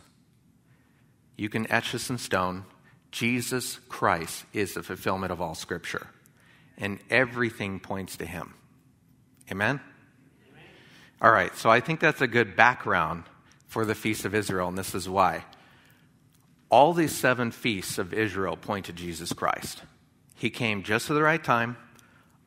You 1.38 1.50
can 1.50 1.72
etch 1.72 1.92
this 1.92 2.10
in 2.10 2.18
stone. 2.18 2.66
Jesus 3.12 3.80
Christ 3.90 4.46
is 4.54 4.74
the 4.74 4.84
fulfillment 4.84 5.32
of 5.32 5.40
all 5.40 5.56
Scripture 5.56 6.08
and 6.78 7.00
everything 7.10 7.80
points 7.80 8.18
to 8.18 8.26
him. 8.26 8.54
Amen? 9.52 9.80
Amen? 9.80 10.64
All 11.22 11.32
right, 11.32 11.56
so 11.56 11.70
I 11.70 11.80
think 11.80 12.00
that's 12.00 12.22
a 12.22 12.28
good 12.28 12.56
background 12.56 13.24
for 13.68 13.86
the 13.86 13.96
Feast 13.96 14.26
of 14.26 14.36
Israel, 14.36 14.68
and 14.68 14.78
this 14.78 14.94
is 14.96 15.08
why. 15.10 15.44
all 16.74 16.92
these 16.92 17.16
seven 17.16 17.52
feasts 17.52 18.00
of 18.00 18.16
Israel 18.16 18.58
point 18.58 18.88
to 18.88 18.94
Jesus 18.94 19.32
Christ. 19.32 19.84
He 20.34 20.50
came 20.50 20.82
just 20.82 21.08
at 21.12 21.14
the 21.14 21.22
right 21.22 21.42
time, 21.44 21.78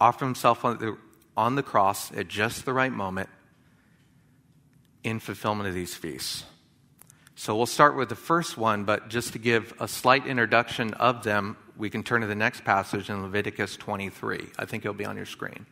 offered 0.00 0.24
himself 0.24 0.64
on 0.64 0.78
the, 0.78 0.96
on 1.36 1.54
the 1.54 1.62
cross 1.62 2.10
at 2.10 2.26
just 2.26 2.64
the 2.64 2.72
right 2.72 2.90
moment 2.90 3.28
in 5.04 5.20
fulfillment 5.20 5.68
of 5.68 5.76
these 5.76 5.94
feasts. 5.94 6.42
So 7.36 7.56
we'll 7.56 7.66
start 7.66 7.94
with 7.94 8.08
the 8.08 8.16
first 8.16 8.58
one, 8.58 8.82
but 8.82 9.10
just 9.10 9.32
to 9.34 9.38
give 9.38 9.72
a 9.78 9.86
slight 9.86 10.26
introduction 10.26 10.92
of 10.94 11.22
them, 11.22 11.56
we 11.76 11.90
can 11.90 12.02
turn 12.02 12.22
to 12.22 12.26
the 12.26 12.34
next 12.34 12.64
passage 12.64 13.10
in 13.10 13.22
Leviticus 13.22 13.76
23. 13.76 14.46
I 14.58 14.64
think 14.64 14.84
it'll 14.84 14.94
be 14.94 15.04
on 15.04 15.16
your 15.16 15.26
screen. 15.26 15.66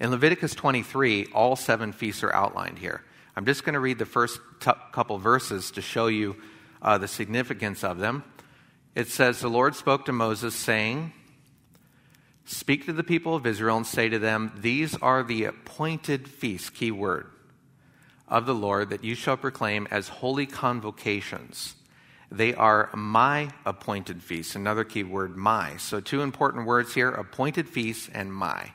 In 0.00 0.10
Leviticus 0.10 0.54
23, 0.54 1.26
all 1.34 1.56
seven 1.56 1.92
feasts 1.92 2.22
are 2.22 2.32
outlined 2.32 2.78
here. 2.78 3.02
I'm 3.36 3.46
just 3.46 3.64
going 3.64 3.74
to 3.74 3.80
read 3.80 3.98
the 3.98 4.06
first 4.06 4.40
t- 4.60 4.70
couple 4.92 5.18
verses 5.18 5.72
to 5.72 5.82
show 5.82 6.06
you 6.06 6.36
uh, 6.82 6.98
the 6.98 7.08
significance 7.08 7.82
of 7.82 7.98
them. 7.98 8.24
It 8.94 9.08
says, 9.08 9.40
The 9.40 9.48
Lord 9.48 9.74
spoke 9.74 10.04
to 10.04 10.12
Moses, 10.12 10.54
saying, 10.54 11.12
Speak 12.44 12.86
to 12.86 12.92
the 12.92 13.02
people 13.02 13.34
of 13.34 13.46
Israel 13.46 13.76
and 13.76 13.86
say 13.86 14.08
to 14.08 14.18
them, 14.18 14.52
These 14.56 14.94
are 14.96 15.22
the 15.22 15.44
appointed 15.44 16.28
feasts, 16.28 16.70
key 16.70 16.90
word, 16.90 17.26
of 18.28 18.46
the 18.46 18.54
Lord 18.54 18.90
that 18.90 19.02
you 19.02 19.14
shall 19.14 19.36
proclaim 19.36 19.88
as 19.90 20.08
holy 20.08 20.46
convocations. 20.46 21.74
They 22.30 22.54
are 22.54 22.90
my 22.94 23.50
appointed 23.64 24.22
feasts. 24.22 24.54
Another 24.54 24.84
key 24.84 25.04
word, 25.04 25.36
my. 25.36 25.76
So, 25.76 26.00
two 26.00 26.22
important 26.22 26.66
words 26.66 26.94
here 26.94 27.10
appointed 27.10 27.68
feasts 27.68 28.08
and 28.12 28.32
my. 28.32 28.72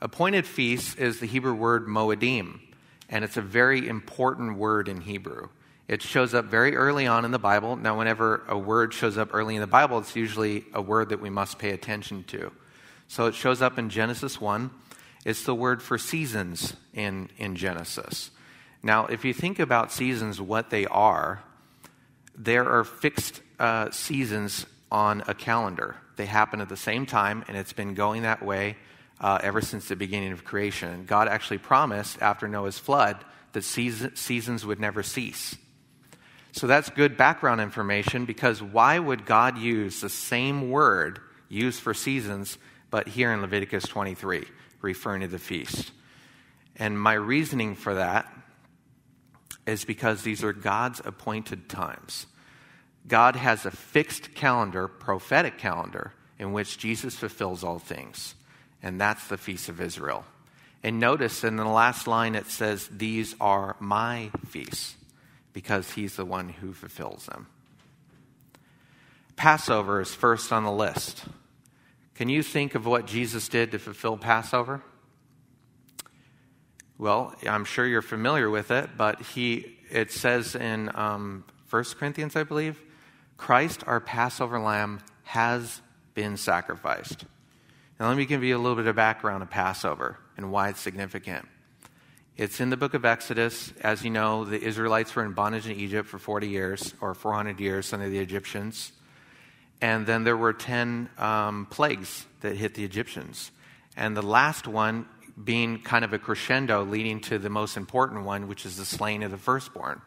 Appointed 0.00 0.46
feasts 0.46 0.94
is 0.94 1.20
the 1.20 1.26
Hebrew 1.26 1.54
word 1.54 1.86
moedim, 1.86 2.60
and 3.08 3.24
it's 3.24 3.36
a 3.36 3.42
very 3.42 3.86
important 3.88 4.56
word 4.56 4.88
in 4.88 5.00
Hebrew. 5.00 5.48
It 5.88 6.02
shows 6.02 6.34
up 6.34 6.44
very 6.44 6.76
early 6.76 7.06
on 7.06 7.24
in 7.24 7.30
the 7.30 7.38
Bible. 7.38 7.74
Now, 7.74 7.98
whenever 7.98 8.44
a 8.46 8.58
word 8.58 8.92
shows 8.92 9.16
up 9.16 9.30
early 9.32 9.54
in 9.54 9.62
the 9.62 9.66
Bible, 9.66 9.98
it's 9.98 10.14
usually 10.14 10.64
a 10.74 10.82
word 10.82 11.08
that 11.08 11.20
we 11.20 11.30
must 11.30 11.58
pay 11.58 11.70
attention 11.70 12.24
to. 12.24 12.52
So 13.08 13.26
it 13.26 13.34
shows 13.34 13.62
up 13.62 13.78
in 13.78 13.88
Genesis 13.88 14.38
1. 14.38 14.70
It's 15.24 15.44
the 15.44 15.54
word 15.54 15.82
for 15.82 15.96
seasons 15.96 16.76
in, 16.92 17.30
in 17.38 17.56
Genesis. 17.56 18.30
Now, 18.82 19.06
if 19.06 19.24
you 19.24 19.32
think 19.32 19.58
about 19.58 19.90
seasons, 19.90 20.40
what 20.40 20.68
they 20.68 20.84
are, 20.86 21.42
there 22.38 22.68
are 22.68 22.84
fixed 22.84 23.42
uh, 23.58 23.90
seasons 23.90 24.64
on 24.90 25.22
a 25.26 25.34
calendar. 25.34 25.96
They 26.16 26.26
happen 26.26 26.60
at 26.60 26.68
the 26.68 26.76
same 26.76 27.04
time, 27.04 27.44
and 27.48 27.56
it's 27.56 27.72
been 27.72 27.94
going 27.94 28.22
that 28.22 28.42
way 28.42 28.76
uh, 29.20 29.38
ever 29.42 29.60
since 29.60 29.88
the 29.88 29.96
beginning 29.96 30.32
of 30.32 30.44
creation. 30.44 31.04
God 31.04 31.28
actually 31.28 31.58
promised 31.58 32.22
after 32.22 32.48
Noah's 32.48 32.78
flood 32.78 33.16
that 33.52 33.64
season, 33.64 34.14
seasons 34.16 34.64
would 34.64 34.80
never 34.80 35.02
cease. 35.02 35.56
So 36.52 36.66
that's 36.66 36.88
good 36.90 37.16
background 37.16 37.60
information 37.60 38.24
because 38.24 38.62
why 38.62 38.98
would 38.98 39.26
God 39.26 39.58
use 39.58 40.00
the 40.00 40.08
same 40.08 40.70
word 40.70 41.20
used 41.48 41.80
for 41.80 41.94
seasons, 41.94 42.58
but 42.90 43.08
here 43.08 43.32
in 43.32 43.40
Leviticus 43.40 43.84
23, 43.84 44.46
referring 44.80 45.20
to 45.20 45.28
the 45.28 45.38
feast? 45.38 45.92
And 46.76 46.98
my 46.98 47.14
reasoning 47.14 47.74
for 47.74 47.94
that 47.94 48.32
is 49.68 49.84
because 49.84 50.22
these 50.22 50.42
are 50.42 50.54
God's 50.54 51.00
appointed 51.04 51.68
times. 51.68 52.26
God 53.06 53.36
has 53.36 53.66
a 53.66 53.70
fixed 53.70 54.34
calendar, 54.34 54.88
prophetic 54.88 55.58
calendar, 55.58 56.14
in 56.38 56.52
which 56.52 56.78
Jesus 56.78 57.14
fulfills 57.14 57.62
all 57.62 57.78
things. 57.78 58.34
And 58.82 58.98
that's 58.98 59.26
the 59.28 59.36
Feast 59.36 59.68
of 59.68 59.80
Israel. 59.80 60.24
And 60.82 60.98
notice 60.98 61.44
in 61.44 61.56
the 61.56 61.64
last 61.66 62.06
line 62.06 62.34
it 62.34 62.46
says, 62.46 62.88
These 62.90 63.34
are 63.40 63.76
my 63.78 64.30
feasts, 64.46 64.96
because 65.52 65.92
he's 65.92 66.16
the 66.16 66.24
one 66.24 66.48
who 66.48 66.72
fulfills 66.72 67.26
them. 67.26 67.46
Passover 69.36 70.00
is 70.00 70.14
first 70.14 70.52
on 70.52 70.64
the 70.64 70.72
list. 70.72 71.24
Can 72.14 72.28
you 72.28 72.42
think 72.42 72.74
of 72.74 72.86
what 72.86 73.06
Jesus 73.06 73.48
did 73.48 73.72
to 73.72 73.78
fulfill 73.78 74.16
Passover? 74.16 74.82
Well, 76.98 77.32
I'm 77.48 77.64
sure 77.64 77.86
you're 77.86 78.02
familiar 78.02 78.50
with 78.50 78.72
it, 78.72 78.90
but 78.96 79.22
he, 79.22 79.78
it 79.88 80.10
says 80.10 80.56
in 80.56 80.90
um, 80.96 81.44
1 81.70 81.84
Corinthians, 81.96 82.34
I 82.34 82.42
believe, 82.42 82.82
Christ, 83.36 83.84
our 83.86 84.00
Passover 84.00 84.58
lamb, 84.58 84.98
has 85.22 85.80
been 86.14 86.36
sacrificed. 86.36 87.24
Now, 88.00 88.08
let 88.08 88.16
me 88.16 88.26
give 88.26 88.42
you 88.42 88.56
a 88.56 88.58
little 88.58 88.74
bit 88.74 88.88
of 88.88 88.96
background 88.96 89.44
of 89.44 89.50
Passover 89.50 90.18
and 90.36 90.50
why 90.50 90.70
it's 90.70 90.80
significant. 90.80 91.46
It's 92.36 92.58
in 92.58 92.70
the 92.70 92.76
book 92.76 92.94
of 92.94 93.04
Exodus. 93.04 93.72
As 93.80 94.02
you 94.02 94.10
know, 94.10 94.44
the 94.44 94.60
Israelites 94.60 95.14
were 95.14 95.24
in 95.24 95.34
bondage 95.34 95.66
in 95.66 95.76
Egypt 95.76 96.08
for 96.08 96.18
40 96.18 96.48
years 96.48 96.94
or 97.00 97.14
400 97.14 97.60
years 97.60 97.92
under 97.92 98.08
the 98.08 98.18
Egyptians. 98.18 98.90
And 99.80 100.04
then 100.04 100.24
there 100.24 100.36
were 100.36 100.52
10 100.52 101.10
um, 101.16 101.66
plagues 101.70 102.26
that 102.40 102.56
hit 102.56 102.74
the 102.74 102.84
Egyptians. 102.84 103.52
And 103.96 104.16
the 104.16 104.22
last 104.22 104.66
one 104.66 105.06
being 105.44 105.80
kind 105.80 106.04
of 106.04 106.12
a 106.12 106.18
crescendo 106.18 106.84
leading 106.84 107.20
to 107.20 107.38
the 107.38 107.50
most 107.50 107.76
important 107.76 108.24
one, 108.24 108.48
which 108.48 108.66
is 108.66 108.76
the 108.76 108.84
slaying 108.84 109.22
of 109.22 109.30
the 109.30 109.38
firstborn. 109.38 110.00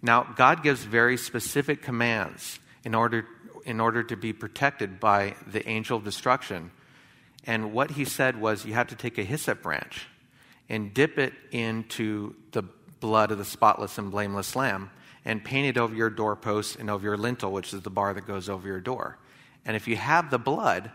Now, 0.00 0.24
God 0.36 0.62
gives 0.62 0.84
very 0.84 1.16
specific 1.16 1.82
commands 1.82 2.58
in 2.84 2.94
order, 2.94 3.26
in 3.64 3.80
order 3.80 4.02
to 4.04 4.16
be 4.16 4.32
protected 4.32 5.00
by 5.00 5.34
the 5.46 5.66
angel 5.68 5.98
of 5.98 6.04
destruction. 6.04 6.70
And 7.44 7.72
what 7.72 7.92
he 7.92 8.04
said 8.04 8.40
was 8.40 8.64
you 8.64 8.74
have 8.74 8.88
to 8.88 8.96
take 8.96 9.18
a 9.18 9.24
hyssop 9.24 9.62
branch 9.62 10.06
and 10.68 10.94
dip 10.94 11.18
it 11.18 11.32
into 11.50 12.34
the 12.52 12.62
blood 13.00 13.30
of 13.30 13.38
the 13.38 13.44
spotless 13.44 13.98
and 13.98 14.10
blameless 14.10 14.54
lamb 14.54 14.90
and 15.24 15.44
paint 15.44 15.66
it 15.66 15.78
over 15.78 15.94
your 15.94 16.10
doorpost 16.10 16.76
and 16.76 16.88
over 16.88 17.04
your 17.04 17.16
lintel, 17.16 17.52
which 17.52 17.74
is 17.74 17.82
the 17.82 17.90
bar 17.90 18.14
that 18.14 18.26
goes 18.26 18.48
over 18.48 18.66
your 18.66 18.80
door. 18.80 19.18
And 19.64 19.76
if 19.76 19.88
you 19.88 19.96
have 19.96 20.30
the 20.30 20.38
blood, 20.38 20.90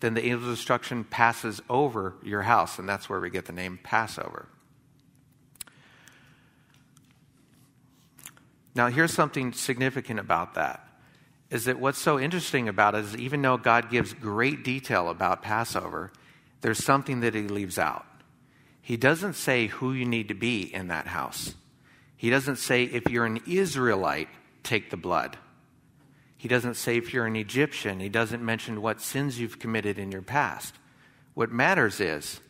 then 0.00 0.14
the 0.14 0.24
angel 0.24 0.48
of 0.48 0.56
destruction 0.56 1.04
passes 1.04 1.60
over 1.68 2.14
your 2.22 2.42
house, 2.42 2.78
and 2.78 2.88
that's 2.88 3.08
where 3.08 3.20
we 3.20 3.30
get 3.30 3.46
the 3.46 3.52
name 3.52 3.78
Passover. 3.82 4.48
Now, 8.74 8.88
here's 8.88 9.12
something 9.12 9.52
significant 9.52 10.20
about 10.20 10.54
that 10.54 10.84
is 11.50 11.64
that 11.64 11.80
what's 11.80 11.98
so 11.98 12.20
interesting 12.20 12.68
about 12.68 12.94
it 12.94 13.04
is 13.04 13.16
even 13.16 13.40
though 13.40 13.56
God 13.56 13.90
gives 13.90 14.12
great 14.12 14.62
detail 14.62 15.08
about 15.08 15.42
Passover, 15.42 16.12
there's 16.60 16.84
something 16.84 17.20
that 17.20 17.34
he 17.34 17.42
leaves 17.42 17.78
out. 17.78 18.04
He 18.82 18.96
doesn't 18.96 19.34
say 19.34 19.66
who 19.66 19.92
you 19.92 20.04
need 20.04 20.28
to 20.28 20.34
be 20.34 20.62
in 20.62 20.88
that 20.88 21.06
house. 21.06 21.54
He 22.16 22.30
doesn't 22.30 22.56
say 22.56 22.84
if 22.84 23.08
you're 23.10 23.24
an 23.24 23.40
Israelite, 23.46 24.28
take 24.62 24.90
the 24.90 24.96
blood. 24.96 25.38
He 26.38 26.46
doesn't 26.46 26.74
say 26.74 26.96
if 26.96 27.12
you're 27.12 27.26
an 27.26 27.36
Egyptian. 27.36 27.98
He 27.98 28.08
doesn't 28.08 28.44
mention 28.44 28.80
what 28.80 29.00
sins 29.00 29.40
you've 29.40 29.58
committed 29.58 29.98
in 29.98 30.12
your 30.12 30.22
past. 30.22 30.76
What 31.34 31.50
matters 31.50 32.00
is, 32.00 32.40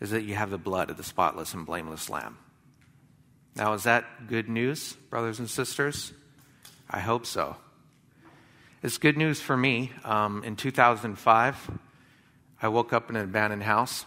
is 0.00 0.10
that 0.10 0.22
you 0.22 0.34
have 0.34 0.50
the 0.50 0.58
blood 0.58 0.90
of 0.90 0.96
the 0.96 1.04
spotless 1.04 1.52
and 1.52 1.66
blameless 1.66 2.08
lamb. 2.08 2.38
Now, 3.54 3.74
is 3.74 3.82
that 3.82 4.28
good 4.28 4.48
news, 4.48 4.94
brothers 5.10 5.38
and 5.38 5.50
sisters? 5.50 6.12
I 6.88 7.00
hope 7.00 7.26
so. 7.26 7.56
It's 8.82 8.96
good 8.96 9.18
news 9.18 9.40
for 9.40 9.56
me. 9.56 9.92
Um, 10.04 10.42
in 10.44 10.56
2005, 10.56 11.70
I 12.62 12.68
woke 12.68 12.92
up 12.92 13.10
in 13.10 13.16
an 13.16 13.24
abandoned 13.24 13.64
house, 13.64 14.06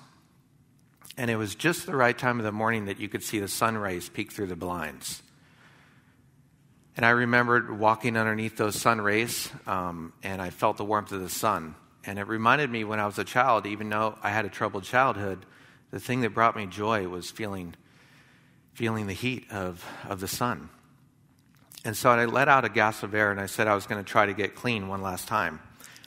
and 1.16 1.30
it 1.30 1.36
was 1.36 1.54
just 1.54 1.86
the 1.86 1.96
right 1.96 2.18
time 2.18 2.40
of 2.40 2.46
the 2.46 2.52
morning 2.52 2.86
that 2.86 3.00
you 3.00 3.08
could 3.08 3.22
see 3.22 3.40
the 3.40 3.48
sun 3.48 3.78
rays 3.78 4.10
peek 4.10 4.32
through 4.32 4.48
the 4.48 4.56
blinds. 4.56 5.22
And 6.98 7.06
I 7.06 7.12
remembered 7.12 7.80
walking 7.80 8.18
underneath 8.18 8.58
those 8.58 8.80
sun 8.80 9.00
rays, 9.00 9.50
um, 9.66 10.12
and 10.24 10.42
I 10.42 10.50
felt 10.50 10.78
the 10.78 10.84
warmth 10.84 11.12
of 11.12 11.22
the 11.22 11.30
sun. 11.30 11.76
And 12.06 12.20
it 12.20 12.28
reminded 12.28 12.70
me 12.70 12.84
when 12.84 13.00
I 13.00 13.06
was 13.06 13.18
a 13.18 13.24
child, 13.24 13.66
even 13.66 13.90
though 13.90 14.18
I 14.22 14.30
had 14.30 14.46
a 14.46 14.50
troubled 14.50 14.84
childhood, 14.84 15.46
the 15.92 16.00
thing 16.00 16.22
that 16.22 16.34
brought 16.34 16.56
me 16.56 16.66
joy 16.66 17.08
was 17.08 17.32
feeling, 17.32 17.76
feeling 18.74 19.08
the 19.08 19.14
heat 19.14 19.46
of, 19.52 19.86
of 20.08 20.20
the 20.20 20.28
sun. 20.28 20.70
And 21.86 21.96
so 21.96 22.10
I 22.10 22.26
let 22.26 22.48
out 22.48 22.66
a 22.66 22.70
gas 22.70 23.04
of 23.04 23.16
air 23.16 23.32
and 23.32 23.40
I 23.40 23.46
said 23.46 23.68
I 23.68 23.76
was 23.76 23.88
going 23.88 24.04
to 24.04 24.10
try 24.10 24.26
to 24.26 24.34
get 24.34 24.56
clean 24.56 24.88
one 24.88 25.02
last 25.02 25.28
time. 25.28 25.60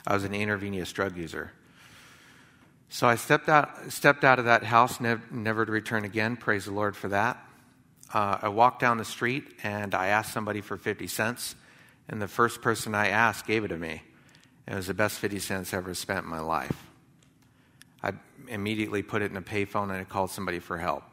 I 0.07 0.15
was 0.15 0.25
an 0.25 0.35
intravenous 0.35 0.93
drug 0.93 1.17
user. 1.17 1.53
So 2.91 3.09
I 3.09 3.17
stepped 3.17 3.49
out, 3.49 3.91
stepped 3.91 4.23
out 4.23 4.39
of 4.39 4.45
that 4.45 4.63
house, 4.63 5.01
never 5.01 5.67
to 5.67 5.73
return 5.73 6.05
again. 6.05 6.37
Praise 6.37 6.67
the 6.67 6.73
Lord 6.73 6.95
for 6.97 7.09
that 7.09 7.45
uh, 8.13 8.39
I 8.43 8.49
walked 8.49 8.81
down 8.81 8.99
the 8.99 9.05
street 9.05 9.45
and 9.63 9.95
I 9.95 10.09
asked 10.09 10.33
somebody 10.33 10.61
for 10.61 10.77
50 10.77 11.07
cents, 11.07 11.57
and 12.09 12.21
the 12.21 12.29
first 12.29 12.63
person 12.63 12.95
I 12.95 13.09
asked 13.09 13.47
gave 13.47 13.65
it 13.65 13.69
to 13.69 13.77
me. 13.77 14.03
It 14.67 14.75
was 14.75 14.87
the 14.87 14.95
best 14.95 15.19
50 15.19 15.39
cents 15.39 15.75
I 15.75 15.79
ever 15.79 15.95
spent 15.95 16.25
in 16.25 16.31
my 16.31 16.41
life. 16.41 16.77
I 18.03 18.13
immediately 18.49 19.03
put 19.03 19.23
it 19.23 19.31
in 19.31 19.37
a 19.37 19.43
payphone 19.43 19.85
and 19.85 19.93
I 19.93 20.05
called 20.05 20.31
somebody 20.31 20.59
for 20.59 20.79
help. 20.79 21.05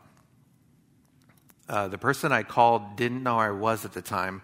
Uh, 1.67 1.87
the 1.87 1.97
person 1.97 2.31
I 2.31 2.43
called 2.43 2.97
didn't 2.97 3.23
know 3.23 3.37
I 3.37 3.51
was 3.51 3.85
at 3.85 3.93
the 3.93 4.01
time, 4.01 4.41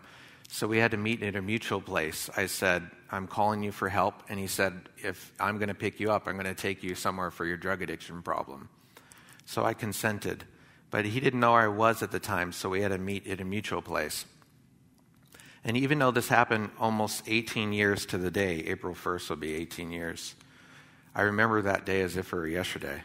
so 0.48 0.66
we 0.68 0.78
had 0.78 0.92
to 0.92 0.98
meet 0.98 1.22
at 1.24 1.36
a 1.36 1.42
mutual 1.42 1.82
place. 1.82 2.30
I 2.38 2.46
said, 2.46 2.90
I'm 3.10 3.28
calling 3.28 3.64
you 3.64 3.72
for 3.72 3.90
help. 3.90 4.24
And 4.30 4.40
he 4.40 4.48
said, 4.48 4.74
If 4.98 5.34
I'm 5.40 5.58
going 5.58 5.68
to 5.68 5.76
pick 5.76 6.00
you 6.00 6.12
up, 6.12 6.28
I'm 6.28 6.36
going 6.36 6.46
to 6.46 6.56
take 6.56 6.84
you 6.84 6.96
somewhere 6.96 7.32
for 7.32 7.46
your 7.46 7.58
drug 7.58 7.82
addiction 7.82 8.22
problem. 8.22 8.70
So 9.46 9.64
I 9.64 9.74
consented. 9.74 10.46
But 10.90 11.06
he 11.06 11.20
didn't 11.20 11.40
know 11.40 11.52
where 11.52 11.62
I 11.62 11.68
was 11.68 12.02
at 12.02 12.12
the 12.12 12.20
time, 12.20 12.52
so 12.52 12.70
we 12.70 12.82
had 12.82 12.90
to 12.90 12.98
meet 12.98 13.28
at 13.28 13.42
a 13.42 13.46
mutual 13.46 13.82
place. 13.82 14.26
And 15.64 15.76
even 15.76 16.00
though 16.00 16.12
this 16.12 16.30
happened 16.30 16.70
almost 16.80 17.24
18 17.28 17.74
years 17.74 18.06
to 18.08 18.18
the 18.18 18.32
day, 18.32 18.60
April 18.68 18.96
1st 18.96 19.30
will 19.30 19.36
be 19.38 19.54
18 19.56 19.92
years, 19.92 20.36
I 21.14 21.24
remember 21.24 21.62
that 21.64 21.86
day 21.86 22.02
as 22.02 22.16
if 22.16 22.32
it 22.32 22.36
were 22.36 22.48
yesterday. 22.48 23.02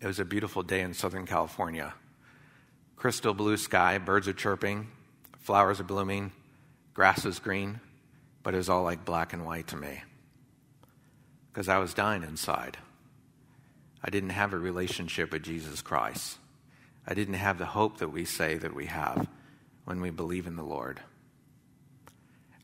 It 0.00 0.06
was 0.06 0.20
a 0.20 0.24
beautiful 0.24 0.62
day 0.62 0.80
in 0.80 0.94
Southern 0.94 1.26
California. 1.26 1.92
Crystal 2.96 3.34
blue 3.34 3.56
sky, 3.56 3.98
birds 3.98 4.28
are 4.28 4.32
chirping, 4.32 4.88
flowers 5.40 5.80
are 5.80 5.84
blooming, 5.84 6.32
grass 6.94 7.26
is 7.26 7.38
green, 7.38 7.80
but 8.42 8.54
it 8.54 8.58
was 8.58 8.68
all 8.68 8.84
like 8.84 9.04
black 9.04 9.32
and 9.32 9.44
white 9.44 9.66
to 9.68 9.76
me 9.76 10.00
because 11.52 11.68
I 11.68 11.78
was 11.78 11.94
dying 11.94 12.22
inside. 12.22 12.78
I 14.06 14.10
didn't 14.10 14.30
have 14.30 14.52
a 14.52 14.58
relationship 14.58 15.32
with 15.32 15.42
Jesus 15.42 15.82
Christ. 15.82 16.38
I 17.08 17.14
didn't 17.14 17.34
have 17.34 17.58
the 17.58 17.66
hope 17.66 17.98
that 17.98 18.12
we 18.12 18.24
say 18.24 18.56
that 18.56 18.72
we 18.72 18.86
have 18.86 19.26
when 19.84 20.00
we 20.00 20.10
believe 20.10 20.46
in 20.46 20.54
the 20.54 20.62
Lord. 20.62 21.00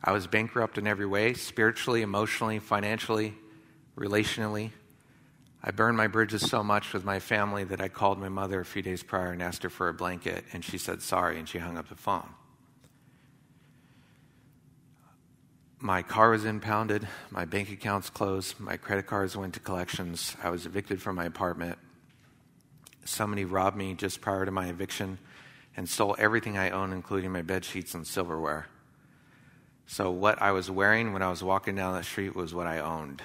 I 0.04 0.12
was 0.12 0.28
bankrupt 0.28 0.78
in 0.78 0.86
every 0.86 1.06
way 1.06 1.34
spiritually, 1.34 2.02
emotionally, 2.02 2.60
financially, 2.60 3.34
relationally. 3.96 4.70
I 5.64 5.72
burned 5.72 5.96
my 5.96 6.06
bridges 6.06 6.48
so 6.48 6.62
much 6.62 6.92
with 6.92 7.04
my 7.04 7.18
family 7.18 7.64
that 7.64 7.80
I 7.80 7.88
called 7.88 8.18
my 8.18 8.28
mother 8.28 8.60
a 8.60 8.64
few 8.64 8.82
days 8.82 9.02
prior 9.02 9.32
and 9.32 9.42
asked 9.42 9.64
her 9.64 9.70
for 9.70 9.88
a 9.88 9.94
blanket, 9.94 10.44
and 10.52 10.64
she 10.64 10.78
said 10.78 11.02
sorry, 11.02 11.38
and 11.38 11.48
she 11.48 11.58
hung 11.58 11.76
up 11.76 11.88
the 11.88 11.96
phone. 11.96 12.28
My 15.84 16.02
car 16.02 16.30
was 16.30 16.44
impounded, 16.44 17.08
my 17.32 17.44
bank 17.44 17.68
accounts 17.68 18.08
closed, 18.08 18.60
my 18.60 18.76
credit 18.76 19.08
cards 19.08 19.36
went 19.36 19.54
to 19.54 19.60
collections, 19.60 20.36
I 20.40 20.48
was 20.48 20.64
evicted 20.64 21.02
from 21.02 21.16
my 21.16 21.24
apartment, 21.24 21.76
somebody 23.04 23.44
robbed 23.44 23.76
me 23.76 23.94
just 23.94 24.20
prior 24.20 24.44
to 24.44 24.52
my 24.52 24.68
eviction 24.68 25.18
and 25.76 25.88
stole 25.88 26.14
everything 26.20 26.56
I 26.56 26.70
owned, 26.70 26.92
including 26.92 27.32
my 27.32 27.42
bed 27.42 27.64
sheets 27.64 27.94
and 27.94 28.06
silverware. 28.06 28.68
So, 29.86 30.08
what 30.12 30.40
I 30.40 30.52
was 30.52 30.70
wearing 30.70 31.12
when 31.12 31.20
I 31.20 31.30
was 31.30 31.42
walking 31.42 31.74
down 31.74 31.96
the 31.96 32.04
street 32.04 32.36
was 32.36 32.54
what 32.54 32.68
I 32.68 32.78
owned. 32.78 33.20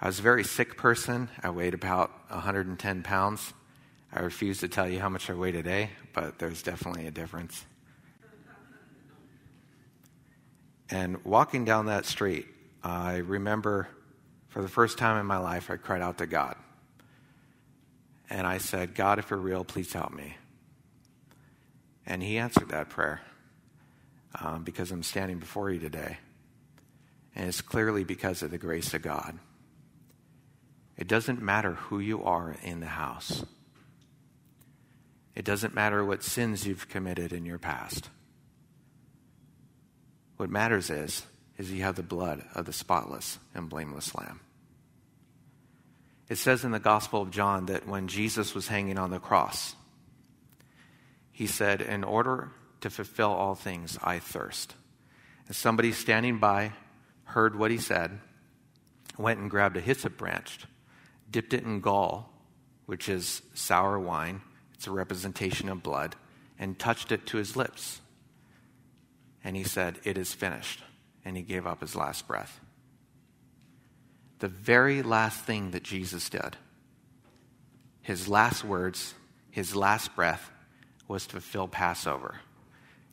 I 0.00 0.06
was 0.06 0.20
a 0.20 0.22
very 0.22 0.44
sick 0.44 0.76
person. 0.76 1.30
I 1.42 1.50
weighed 1.50 1.74
about 1.74 2.12
110 2.28 3.02
pounds. 3.02 3.54
I 4.12 4.20
refuse 4.20 4.60
to 4.60 4.68
tell 4.68 4.88
you 4.88 5.00
how 5.00 5.08
much 5.08 5.28
I 5.28 5.34
weigh 5.34 5.50
today, 5.50 5.90
but 6.12 6.38
there's 6.38 6.62
definitely 6.62 7.08
a 7.08 7.10
difference. 7.10 7.64
And 10.90 11.24
walking 11.24 11.64
down 11.64 11.86
that 11.86 12.06
street, 12.06 12.46
I 12.82 13.16
remember 13.16 13.88
for 14.48 14.62
the 14.62 14.68
first 14.68 14.98
time 14.98 15.18
in 15.18 15.26
my 15.26 15.38
life, 15.38 15.70
I 15.70 15.76
cried 15.76 16.00
out 16.00 16.18
to 16.18 16.26
God. 16.26 16.56
And 18.30 18.46
I 18.46 18.58
said, 18.58 18.94
God, 18.94 19.18
if 19.18 19.30
you're 19.30 19.38
real, 19.38 19.64
please 19.64 19.92
help 19.92 20.12
me. 20.12 20.36
And 22.06 22.22
he 22.22 22.38
answered 22.38 22.70
that 22.70 22.88
prayer 22.88 23.20
um, 24.40 24.64
because 24.64 24.90
I'm 24.90 25.02
standing 25.02 25.38
before 25.38 25.70
you 25.70 25.78
today. 25.78 26.18
And 27.34 27.48
it's 27.48 27.60
clearly 27.60 28.04
because 28.04 28.42
of 28.42 28.50
the 28.50 28.58
grace 28.58 28.94
of 28.94 29.02
God. 29.02 29.38
It 30.96 31.06
doesn't 31.06 31.40
matter 31.40 31.74
who 31.74 32.00
you 32.00 32.24
are 32.24 32.56
in 32.62 32.80
the 32.80 32.86
house, 32.86 33.44
it 35.34 35.44
doesn't 35.44 35.74
matter 35.74 36.04
what 36.04 36.24
sins 36.24 36.66
you've 36.66 36.88
committed 36.88 37.32
in 37.32 37.46
your 37.46 37.58
past. 37.58 38.10
What 40.38 40.50
matters 40.50 40.88
is, 40.88 41.26
is 41.58 41.72
you 41.72 41.82
have 41.82 41.96
the 41.96 42.02
blood 42.04 42.44
of 42.54 42.64
the 42.64 42.72
spotless 42.72 43.40
and 43.54 43.68
blameless 43.68 44.14
Lamb. 44.14 44.40
It 46.28 46.38
says 46.38 46.64
in 46.64 46.70
the 46.70 46.78
Gospel 46.78 47.22
of 47.22 47.32
John 47.32 47.66
that 47.66 47.88
when 47.88 48.06
Jesus 48.06 48.54
was 48.54 48.68
hanging 48.68 48.98
on 48.98 49.10
the 49.10 49.18
cross, 49.18 49.74
he 51.32 51.48
said, 51.48 51.80
In 51.80 52.04
order 52.04 52.52
to 52.82 52.88
fulfill 52.88 53.32
all 53.32 53.56
things, 53.56 53.98
I 54.00 54.20
thirst. 54.20 54.74
And 55.48 55.56
somebody 55.56 55.90
standing 55.90 56.38
by 56.38 56.72
heard 57.24 57.58
what 57.58 57.72
he 57.72 57.78
said, 57.78 58.20
went 59.18 59.40
and 59.40 59.50
grabbed 59.50 59.76
a 59.76 59.80
hyssop 59.80 60.16
branch, 60.16 60.66
dipped 61.28 61.52
it 61.52 61.64
in 61.64 61.80
gall, 61.80 62.32
which 62.86 63.08
is 63.08 63.42
sour 63.54 63.98
wine, 63.98 64.40
it's 64.72 64.86
a 64.86 64.92
representation 64.92 65.68
of 65.68 65.82
blood, 65.82 66.14
and 66.60 66.78
touched 66.78 67.10
it 67.10 67.26
to 67.26 67.38
his 67.38 67.56
lips. 67.56 68.00
And 69.48 69.56
he 69.56 69.64
said, 69.64 69.98
It 70.04 70.18
is 70.18 70.34
finished. 70.34 70.82
And 71.24 71.34
he 71.34 71.42
gave 71.42 71.66
up 71.66 71.80
his 71.80 71.96
last 71.96 72.28
breath 72.28 72.60
the 74.38 74.48
very 74.48 75.02
last 75.02 75.40
thing 75.44 75.72
that 75.72 75.82
Jesus 75.82 76.28
did, 76.28 76.56
his 78.02 78.28
last 78.28 78.64
words, 78.64 79.14
his 79.50 79.74
last 79.74 80.14
breath, 80.14 80.50
was 81.06 81.26
to 81.26 81.32
fulfill 81.32 81.68
Passover. 81.68 82.40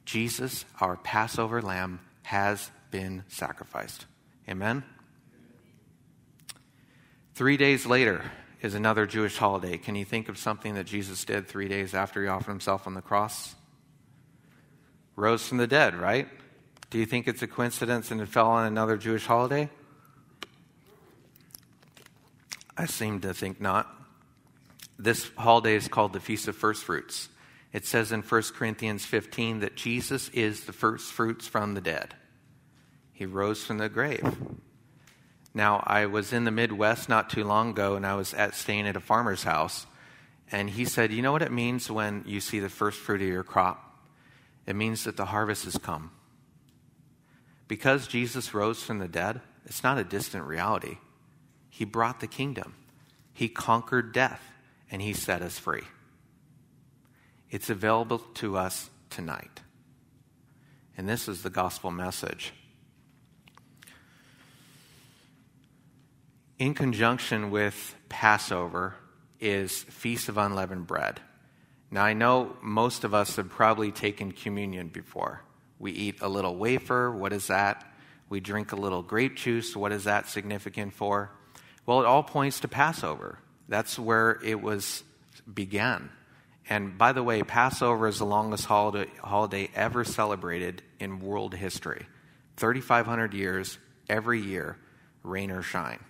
Jesus, 0.06 0.66
our 0.80 0.98
Passover 0.98 1.62
lamb, 1.62 2.00
has 2.24 2.70
been 2.92 3.24
sacrificed. 3.28 4.06
Amen? 4.48 4.84
Three 7.34 7.58
days 7.58 7.86
later 7.86 8.32
is 8.62 8.76
another 8.76 9.06
Jewish 9.06 9.38
holiday. 9.38 9.78
Can 9.78 9.96
you 9.96 10.06
think 10.06 10.30
of 10.30 10.38
something 10.38 10.76
that 10.76 10.86
Jesus 10.86 11.26
did 11.26 11.48
three 11.48 11.68
days 11.68 11.94
after 11.94 12.22
he 12.22 12.28
offered 12.28 12.52
himself 12.52 12.88
on 12.88 12.94
the 12.94 13.02
cross? 13.02 13.55
Rose 15.16 15.48
from 15.48 15.58
the 15.58 15.68
dead, 15.68 15.96
right? 15.96 16.28
Do 16.90 17.00
you 17.00 17.06
think 17.06 17.28
it's 17.28 17.42
a 17.42 17.48
coincidence 17.48 18.12
and 18.12 18.22
it 18.22 18.28
fell 18.28 18.50
on 18.50 18.66
another 18.66 18.98
Jewish 18.98 19.26
holiday? 19.26 19.70
I 22.78 22.86
seem 22.86 23.22
to 23.22 23.34
think 23.34 23.62
not. 23.62 23.90
This 25.00 25.32
holiday 25.38 25.76
is 25.76 25.88
called 25.88 26.14
the 26.14 26.20
Feast 26.20 26.48
of 26.48 26.56
First 26.56 26.84
Fruits. 26.84 27.30
It 27.72 27.86
says 27.86 28.12
in 28.12 28.22
1 28.22 28.44
Corinthians 28.56 29.06
15 29.06 29.60
that 29.60 29.76
Jesus 29.76 30.30
is 30.30 30.66
the 30.66 30.74
first 30.74 31.12
fruits 31.12 31.48
from 31.48 31.74
the 31.74 31.82
dead. 31.82 32.16
He 33.14 33.26
rose 33.26 33.64
from 33.64 33.78
the 33.78 33.90
grave. 33.90 34.36
Now, 35.54 35.82
I 35.86 36.06
was 36.06 36.34
in 36.34 36.44
the 36.44 36.52
Midwest 36.52 37.08
not 37.08 37.30
too 37.30 37.46
long 37.46 37.70
ago, 37.72 37.96
and 37.96 38.06
I 38.06 38.16
was 38.16 38.34
at 38.34 38.56
staying 38.56 38.88
at 38.88 38.98
a 38.98 39.02
farmer's 39.02 39.44
house, 39.44 39.86
and 40.52 40.70
he 40.70 40.84
said, 40.84 41.14
"You 41.14 41.22
know 41.22 41.32
what 41.32 41.42
it 41.42 41.52
means 41.52 41.90
when 41.90 42.24
you 42.26 42.42
see 42.42 42.60
the 42.60 42.70
first 42.70 43.00
fruit 43.00 43.22
of 43.22 43.28
your 43.28 43.44
crop? 43.44 43.95
It 44.66 44.76
means 44.76 45.04
that 45.04 45.18
the 45.18 45.28
harvest 45.28 45.66
has 45.66 45.78
come." 45.78 46.12
Because 47.68 48.08
Jesus 48.08 48.54
rose 48.54 48.84
from 48.84 49.00
the 49.00 49.08
dead, 49.08 49.42
it's 49.66 49.84
not 49.84 49.98
a 49.98 50.04
distant 50.04 50.46
reality. 50.46 50.98
He 51.70 51.86
brought 51.86 52.20
the 52.20 52.28
kingdom, 52.28 52.76
He 53.34 53.50
conquered 53.50 54.14
death, 54.14 54.42
and 54.90 55.02
He 55.02 55.14
set 55.14 55.42
us 55.42 55.60
free. 55.60 55.84
It's 57.50 57.70
available 57.70 58.20
to 58.20 58.58
us 58.58 58.90
tonight. 59.10 59.62
And 60.98 61.10
this 61.10 61.28
is 61.28 61.44
the 61.44 61.50
gospel 61.50 61.92
message. 61.92 62.54
In 66.58 66.74
conjunction 66.74 67.52
with 67.52 67.96
Passover 68.08 68.96
is 69.40 69.84
Feast 69.84 70.30
of 70.30 70.38
Unleavened 70.38 70.88
Bread. 70.88 71.20
Now, 71.96 72.04
I 72.04 72.12
know 72.12 72.58
most 72.62 73.06
of 73.06 73.14
us 73.14 73.38
have 73.38 73.48
probably 73.48 73.90
taken 73.90 74.34
communion 74.34 74.90
before. 74.90 75.44
We 75.80 75.94
eat 75.94 76.18
a 76.20 76.28
little 76.28 76.58
wafer. 76.58 77.10
What 77.10 77.32
is 77.32 77.48
that? 77.48 77.90
We 78.28 78.42
drink 78.42 78.74
a 78.74 78.76
little 78.76 79.02
grape 79.02 79.38
juice. 79.38 79.78
What 79.78 79.94
is 79.94 80.04
that 80.04 80.28
significant 80.28 80.94
for? 80.94 81.32
Well, 81.86 82.02
it 82.02 82.06
all 82.06 82.22
points 82.22 82.60
to 82.60 82.68
Passover. 82.68 83.40
That's 83.70 83.98
where 83.98 84.42
it 84.44 84.62
was 84.62 85.06
began. 85.54 86.10
And 86.68 86.98
by 86.98 87.14
the 87.14 87.24
way, 87.24 87.44
Passover 87.44 88.10
is 88.10 88.20
the 88.20 88.26
longest 88.26 88.66
holiday, 88.66 89.10
holiday 89.24 89.70
ever 89.74 90.04
celebrated 90.04 90.82
in 91.00 91.22
world 91.22 91.54
history. 91.54 92.06
3,500 92.58 93.34
years, 93.34 93.78
every 94.10 94.42
year, 94.42 94.78
rain 95.24 95.50
or 95.50 95.62
shine. 95.62 96.04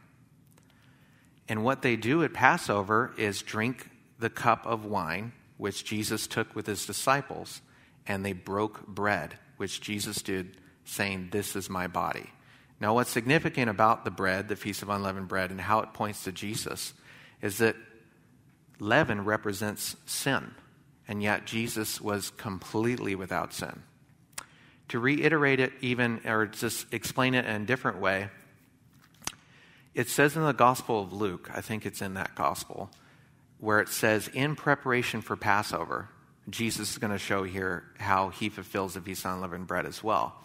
And 1.48 1.64
what 1.64 1.84
they 1.84 1.96
do 1.96 2.24
at 2.24 2.34
Passover 2.34 3.14
is 3.20 3.44
drink 3.44 3.88
the 4.18 4.32
cup 4.32 4.66
of 4.66 4.84
wine, 4.84 5.32
which 5.58 5.86
Jesus 5.86 6.28
took 6.28 6.56
with 6.56 6.68
his 6.68 6.86
disciples, 6.86 7.62
and 8.08 8.26
they 8.26 8.34
broke 8.34 8.86
bread, 8.88 9.38
which 9.58 9.82
Jesus 9.82 10.22
did, 10.22 10.58
saying, 10.84 11.30
This 11.32 11.56
is 11.56 11.70
my 11.70 11.88
body. 11.88 12.30
Now, 12.80 12.94
what's 12.94 13.10
significant 13.10 13.70
about 13.70 14.04
the 14.04 14.12
bread, 14.12 14.50
the 14.50 14.56
Feast 14.56 14.82
of 14.82 14.90
Unleavened 14.90 15.28
Bread, 15.28 15.52
and 15.52 15.62
how 15.62 15.80
it 15.80 15.94
points 15.94 16.24
to 16.26 16.32
Jesus 16.32 16.94
is 17.42 17.58
that 17.60 17.76
leaven 18.80 19.24
represents 19.24 19.96
sin, 20.06 20.54
and 21.08 21.24
yet 21.24 21.46
Jesus 21.46 22.02
was 22.02 22.32
completely 22.32 23.16
without 23.16 23.54
sin. 23.54 23.84
To 24.90 25.00
reiterate 25.00 25.60
it, 25.60 25.72
even, 25.82 26.22
or 26.26 26.46
just 26.46 26.94
explain 26.94 27.34
it 27.34 27.46
in 27.46 27.62
a 27.62 27.66
different 27.66 28.00
way, 28.00 28.30
it 29.94 30.10
says 30.10 30.36
in 30.36 30.44
the 30.44 30.52
Gospel 30.52 31.02
of 31.02 31.14
Luke, 31.14 31.50
I 31.54 31.62
think 31.62 31.86
it's 31.86 32.02
in 32.02 32.16
that 32.16 32.36
Gospel, 32.36 32.90
where 33.66 33.80
it 33.80 33.90
says, 33.90 34.30
in 34.30 34.56
preparation 34.56 35.22
for 35.22 35.36
Passover, 35.36 36.10
Jesus 36.50 36.92
is 36.92 36.98
going 37.00 37.12
to 37.12 37.20
show 37.20 37.44
here 37.44 37.84
how 37.98 38.30
he 38.30 38.50
fulfills 38.50 38.94
the 38.94 39.02
Feast 39.02 39.26
of 39.26 39.34
Unleavened 39.34 39.68
Bread 39.68 39.86
as 39.86 40.04
well 40.04 40.36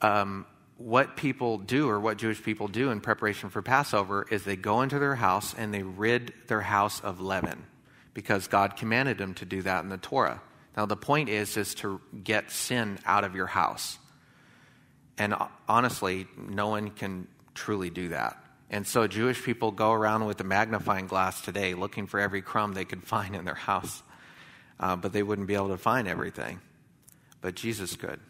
um, 0.00 0.46
what 0.76 1.16
people 1.16 1.58
do, 1.58 1.88
or 1.88 1.98
what 1.98 2.18
Jewish 2.18 2.42
people 2.42 2.68
do 2.68 2.90
in 2.90 3.00
preparation 3.00 3.50
for 3.50 3.62
Passover, 3.62 4.26
is 4.30 4.44
they 4.44 4.56
go 4.56 4.82
into 4.82 4.98
their 4.98 5.16
house 5.16 5.54
and 5.54 5.74
they 5.74 5.82
rid 5.82 6.32
their 6.46 6.60
house 6.60 7.00
of 7.00 7.20
leaven. 7.20 7.64
because 8.18 8.48
God 8.48 8.76
commanded 8.76 9.16
them 9.16 9.34
to 9.34 9.44
do 9.44 9.62
that 9.62 9.84
in 9.84 9.90
the 9.90 9.96
Torah. 9.96 10.42
Now, 10.76 10.86
the 10.86 10.96
point 10.96 11.28
is, 11.28 11.56
is 11.56 11.72
to 11.76 12.00
get 12.24 12.50
sin 12.50 12.98
out 13.06 13.22
of 13.22 13.36
your 13.36 13.46
house. 13.46 13.96
And 15.16 15.36
honestly, 15.68 16.26
no 16.36 16.66
one 16.66 16.90
can 16.90 17.28
truly 17.54 17.90
do 17.90 18.08
that. 18.08 18.36
And 18.70 18.86
so 18.86 19.06
Jewish 19.06 19.42
people 19.42 19.70
go 19.70 19.92
around 19.92 20.26
with 20.26 20.40
a 20.40 20.44
magnifying 20.44 21.06
glass 21.06 21.40
today 21.40 21.74
looking 21.74 22.06
for 22.06 22.20
every 22.20 22.42
crumb 22.42 22.74
they 22.74 22.84
could 22.84 23.02
find 23.04 23.34
in 23.34 23.44
their 23.44 23.54
house. 23.54 24.02
Uh, 24.80 24.96
but 24.96 25.12
they 25.12 25.22
wouldn't 25.22 25.48
be 25.48 25.54
able 25.54 25.68
to 25.68 25.76
find 25.76 26.06
everything. 26.06 26.60
But 27.40 27.54
Jesus 27.54 27.96
could. 27.96 28.20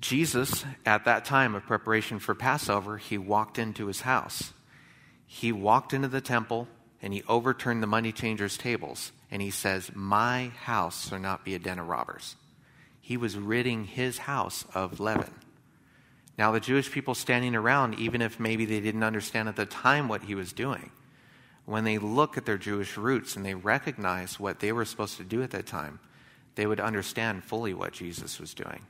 Jesus, 0.00 0.64
at 0.84 1.06
that 1.06 1.24
time 1.24 1.54
of 1.54 1.64
preparation 1.64 2.18
for 2.18 2.34
Passover, 2.34 2.98
he 2.98 3.16
walked 3.18 3.58
into 3.58 3.86
his 3.86 4.02
house. 4.02 4.52
He 5.26 5.52
walked 5.52 5.92
into 5.92 6.08
the 6.08 6.20
temple 6.20 6.68
and 7.02 7.12
he 7.12 7.22
overturned 7.28 7.82
the 7.82 7.86
money 7.86 8.12
changers' 8.12 8.58
tables. 8.58 9.12
And 9.30 9.42
he 9.42 9.50
says, 9.50 9.90
My 9.94 10.48
house 10.48 11.08
shall 11.08 11.18
not 11.18 11.44
be 11.44 11.54
a 11.54 11.58
den 11.58 11.78
of 11.78 11.88
robbers. 11.88 12.36
He 13.00 13.16
was 13.16 13.36
ridding 13.36 13.84
his 13.84 14.18
house 14.18 14.64
of 14.74 15.00
leaven. 15.00 15.32
Now, 16.38 16.52
the 16.52 16.60
Jewish 16.60 16.90
people 16.90 17.14
standing 17.14 17.54
around, 17.54 17.98
even 17.98 18.20
if 18.20 18.38
maybe 18.38 18.66
they 18.66 18.80
didn't 18.80 19.02
understand 19.02 19.48
at 19.48 19.56
the 19.56 19.64
time 19.66 20.08
what 20.08 20.24
he 20.24 20.34
was 20.34 20.52
doing, 20.52 20.90
when 21.64 21.84
they 21.84 21.98
look 21.98 22.36
at 22.36 22.44
their 22.44 22.58
Jewish 22.58 22.96
roots 22.96 23.36
and 23.36 23.44
they 23.44 23.54
recognize 23.54 24.38
what 24.38 24.60
they 24.60 24.70
were 24.70 24.84
supposed 24.84 25.16
to 25.16 25.24
do 25.24 25.42
at 25.42 25.50
that 25.50 25.66
time, 25.66 25.98
they 26.54 26.66
would 26.66 26.80
understand 26.80 27.42
fully 27.42 27.74
what 27.74 27.92
Jesus 27.92 28.38
was 28.38 28.54
doing. 28.54 28.82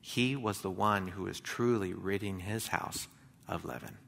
He 0.00 0.36
was 0.36 0.60
the 0.60 0.70
one 0.70 1.08
who 1.08 1.24
was 1.24 1.40
truly 1.40 1.92
ridding 1.92 2.40
his 2.40 2.68
house 2.68 3.08
of 3.46 3.64
leaven. 3.64 3.98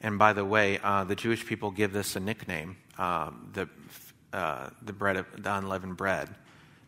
And 0.00 0.18
by 0.18 0.32
the 0.32 0.44
way, 0.44 0.78
uh, 0.82 1.04
the 1.04 1.16
Jewish 1.16 1.44
people 1.44 1.70
give 1.70 1.92
this 1.92 2.14
a 2.14 2.20
nickname, 2.20 2.76
um, 2.98 3.50
the, 3.52 3.68
uh, 4.32 4.70
the 4.82 4.92
bread 4.92 5.16
of, 5.16 5.26
the 5.42 5.54
unleavened 5.54 5.96
bread, 5.96 6.28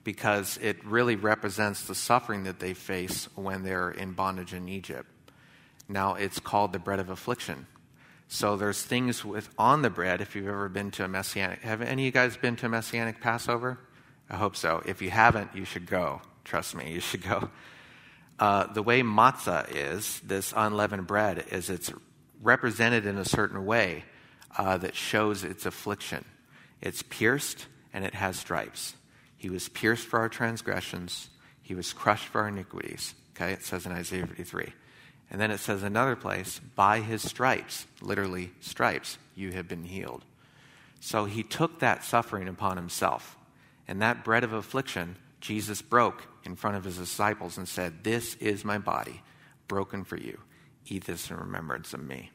because 0.05 0.59
it 0.59 0.85
really 0.85 1.17
represents 1.17 1.83
the 1.83 1.95
suffering 1.95 2.45
that 2.45 2.59
they 2.59 2.75
face 2.75 3.29
when 3.35 3.63
they're 3.63 3.91
in 3.91 4.13
bondage 4.13 4.53
in 4.55 4.69
Egypt. 4.69 5.09
Now, 5.89 6.15
it's 6.15 6.39
called 6.39 6.73
the 6.73 6.79
bread 6.79 7.01
of 7.01 7.11
affliction. 7.11 7.67
So 8.29 8.57
there's 8.57 8.81
things 8.81 9.25
with 9.25 9.49
on 9.59 9.83
the 9.83 9.91
bread. 9.91 10.21
If 10.21 10.37
you've 10.37 10.47
ever 10.47 10.69
been 10.69 10.93
to 10.93 11.05
a 11.05 11.09
messianic, 11.09 11.63
have 11.63 11.83
any 11.83 12.03
of 12.03 12.07
you 12.07 12.13
guys 12.13 12.37
been 12.37 12.55
to 12.57 12.67
a 12.67 12.69
messianic 12.69 13.21
Passover? 13.21 13.79
I 14.31 14.37
hope 14.37 14.55
so. 14.55 14.83
If 14.87 15.03
you 15.03 15.11
haven't, 15.11 15.51
you 15.55 15.65
should 15.65 15.87
go. 15.87 16.23
Trust 16.45 16.77
me, 16.77 16.93
you 16.95 17.01
should 17.01 17.23
go. 17.23 17.51
Uh, 18.39 18.73
the 18.73 18.83
way 18.83 19.03
matzah 19.03 19.67
is, 19.75 20.21
this 20.21 20.55
unleavened 20.57 21.09
bread, 21.09 21.45
is 21.51 21.69
it's 21.69 21.93
represented 22.41 23.05
in 23.05 23.19
a 23.19 23.25
certain 23.25 23.67
way 23.67 24.05
uh, 24.57 24.79
that 24.79 24.95
shows 24.95 25.45
its 25.45 25.67
affliction. 25.67 26.25
It's 26.81 27.03
pierced 27.03 27.67
and 27.93 28.05
it 28.05 28.15
has 28.15 28.39
stripes. 28.39 28.95
He 29.37 29.51
was 29.51 29.69
pierced 29.69 30.07
for 30.07 30.19
our 30.21 30.29
transgressions, 30.29 31.31
he 31.63 31.75
was 31.75 31.93
crushed 31.93 32.27
for 32.27 32.43
our 32.43 32.49
iniquities. 32.49 33.15
Okay, 33.37 33.53
it 33.53 33.63
says 33.63 33.87
in 33.87 33.93
Isaiah 33.93 34.27
53. 34.27 34.73
And 35.31 35.41
then 35.41 35.51
it 35.51 35.61
says 35.61 35.83
another 35.83 36.17
place, 36.17 36.61
by 36.75 37.01
his 37.01 37.23
stripes, 37.23 37.87
literally 38.03 38.51
stripes, 38.61 39.19
you 39.37 39.53
have 39.53 39.69
been 39.69 39.85
healed. 39.85 40.25
So 40.99 41.25
he 41.25 41.43
took 41.43 41.79
that 41.79 42.05
suffering 42.05 42.49
upon 42.49 42.77
himself. 42.77 43.37
And 43.87 44.03
that 44.03 44.25
bread 44.25 44.45
of 44.45 44.53
affliction, 44.53 45.17
Jesus 45.41 45.81
broke 45.81 46.27
in 46.45 46.57
front 46.57 46.77
of 46.77 46.85
his 46.85 46.99
disciples 46.99 47.57
and 47.57 47.69
said, 47.69 48.05
This 48.05 48.35
is 48.37 48.65
my 48.65 48.79
body, 48.79 49.23
broken 49.69 50.05
for 50.05 50.17
you. 50.17 50.41
Eat 50.87 51.05
this 51.05 51.31
in 51.31 51.37
remembrance 51.37 51.95
of 51.95 52.03
me. 52.03 52.31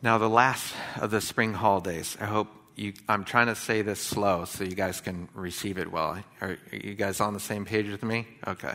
Now, 0.00 0.18
the 0.18 0.28
last 0.28 0.74
of 1.00 1.10
the 1.10 1.20
spring 1.20 1.54
holidays, 1.54 2.16
I 2.20 2.26
hope 2.26 2.46
you, 2.76 2.92
I'm 3.08 3.24
trying 3.24 3.48
to 3.48 3.56
say 3.56 3.82
this 3.82 3.98
slow 3.98 4.44
so 4.44 4.62
you 4.62 4.76
guys 4.76 5.00
can 5.00 5.28
receive 5.34 5.76
it 5.76 5.90
well. 5.90 6.22
Are, 6.40 6.50
are 6.50 6.76
you 6.76 6.94
guys 6.94 7.20
on 7.20 7.34
the 7.34 7.40
same 7.40 7.64
page 7.64 7.88
with 7.88 8.04
me? 8.04 8.28
Okay. 8.46 8.74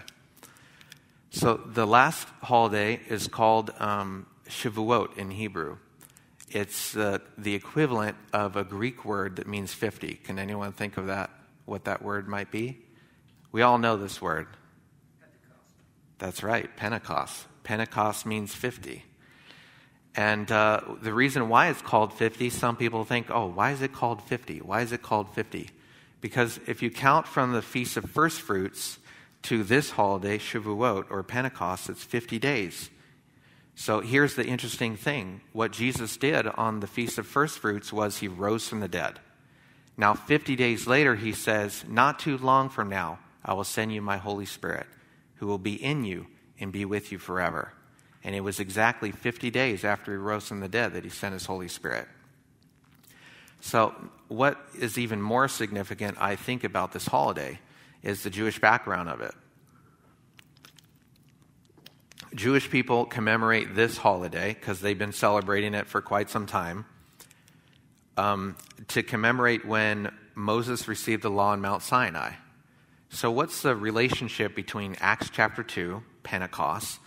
So, 1.30 1.62
the 1.66 1.88
last 1.88 2.28
holiday 2.42 3.00
is 3.08 3.30
called 3.30 3.72
um, 3.80 4.26
Shavuot 4.50 5.18
in 5.18 5.32
Hebrew. 5.32 5.78
It's 6.50 6.96
uh, 6.98 7.20
the 7.38 7.56
equivalent 7.56 8.18
of 8.34 8.58
a 8.58 8.66
Greek 8.66 9.06
word 9.06 9.38
that 9.38 9.48
means 9.48 9.74
50. 9.74 10.16
Can 10.16 10.38
anyone 10.38 10.74
think 10.74 10.98
of 10.98 11.08
that? 11.08 11.30
What 11.64 11.86
that 11.86 12.02
word 12.02 12.28
might 12.28 12.52
be? 12.52 12.80
We 13.54 13.62
all 13.62 13.78
know 13.78 13.96
this 13.96 14.22
word. 14.22 14.48
Pentecost. 15.22 15.74
That's 16.18 16.44
right, 16.44 16.76
Pentecost. 16.76 17.46
Pentecost 17.64 18.26
means 18.26 18.54
50. 18.54 19.04
And 20.16 20.52
uh, 20.52 20.82
the 21.02 21.14
reason 21.14 21.50
why 21.50 21.70
it's 21.70 21.82
called 21.82 22.14
50, 22.14 22.50
some 22.52 22.76
people 22.76 23.04
think, 23.04 23.32
oh, 23.32 23.48
why 23.48 23.72
is 23.72 23.82
it 23.82 23.94
called 23.94 24.22
50? 24.22 24.60
Why 24.60 24.82
is 24.82 24.92
it 24.92 25.02
called 25.02 25.34
50? 25.34 25.70
Because 26.22 26.60
if 26.68 26.82
you 26.82 26.92
count 26.92 27.28
from 27.28 27.52
the 27.52 27.62
Feast 27.62 27.98
of 27.98 28.10
First 28.10 28.42
Fruits 28.42 29.00
to 29.44 29.64
this 29.64 29.92
holiday, 29.92 30.38
Shavuot, 30.38 31.06
or 31.10 31.24
Pentecost, 31.24 31.90
it's 31.90 32.04
50 32.04 32.40
days. 32.40 32.90
So 33.76 34.02
here's 34.02 34.36
the 34.36 34.46
interesting 34.46 34.96
thing. 34.96 35.42
What 35.52 35.72
Jesus 35.72 36.16
did 36.16 36.48
on 36.48 36.80
the 36.80 36.88
Feast 36.88 37.18
of 37.18 37.26
First 37.26 37.60
Fruits 37.60 37.92
was 37.92 38.18
he 38.18 38.28
rose 38.28 38.68
from 38.68 38.82
the 38.82 38.88
dead. 38.88 39.20
Now, 39.98 40.14
50 40.14 40.56
days 40.56 40.88
later, 40.88 41.16
he 41.16 41.34
says, 41.34 41.84
Not 41.88 42.20
too 42.20 42.38
long 42.38 42.70
from 42.70 42.90
now, 42.90 43.20
I 43.44 43.54
will 43.54 43.64
send 43.64 43.94
you 43.94 44.02
my 44.02 44.18
Holy 44.18 44.46
Spirit 44.46 44.88
who 45.36 45.48
will 45.48 45.58
be 45.58 45.84
in 45.84 46.06
you 46.06 46.28
and 46.60 46.72
be 46.72 46.86
with 46.86 47.12
you 47.12 47.18
forever. 47.18 47.74
And 48.24 48.36
it 48.36 48.42
was 48.42 48.60
exactly 48.60 49.12
50 49.12 49.52
days 49.52 49.84
after 49.84 50.12
he 50.12 50.18
rose 50.18 50.48
from 50.48 50.62
the 50.62 50.70
dead 50.70 50.94
that 50.94 51.04
he 51.04 51.10
sent 51.10 51.34
his 51.34 51.46
Holy 51.46 51.68
Spirit. 51.68 52.08
So, 53.60 53.94
what 54.28 54.58
is 54.78 54.98
even 54.98 55.22
more 55.22 55.48
significant, 55.48 56.18
I 56.20 56.36
think, 56.36 56.64
about 56.64 56.92
this 56.92 57.06
holiday 57.06 57.60
is 58.02 58.24
the 58.24 58.30
Jewish 58.30 58.60
background 58.60 59.10
of 59.10 59.22
it. 59.22 59.34
Jewish 62.36 62.70
people 62.70 63.06
commemorate 63.06 63.76
this 63.76 63.98
holiday 63.98 64.54
because 64.54 64.82
they've 64.82 64.98
been 64.98 65.14
celebrating 65.14 65.76
it 65.76 65.88
for 65.88 66.02
quite 66.02 66.30
some 66.30 66.46
time 66.46 66.86
um, 68.18 68.56
to 68.90 69.04
commemorate 69.04 69.66
when 69.66 70.12
Moses 70.36 70.88
received 70.88 71.24
the 71.24 71.30
law 71.30 71.52
on 71.52 71.62
Mount 71.62 71.84
Sinai. 71.84 72.32
So, 73.10 73.30
what's 73.32 73.62
the 73.62 73.76
relationship 73.76 74.56
between 74.56 74.96
Acts 75.00 75.30
chapter 75.32 75.64
2, 75.64 76.02
Pentecost, 76.24 77.00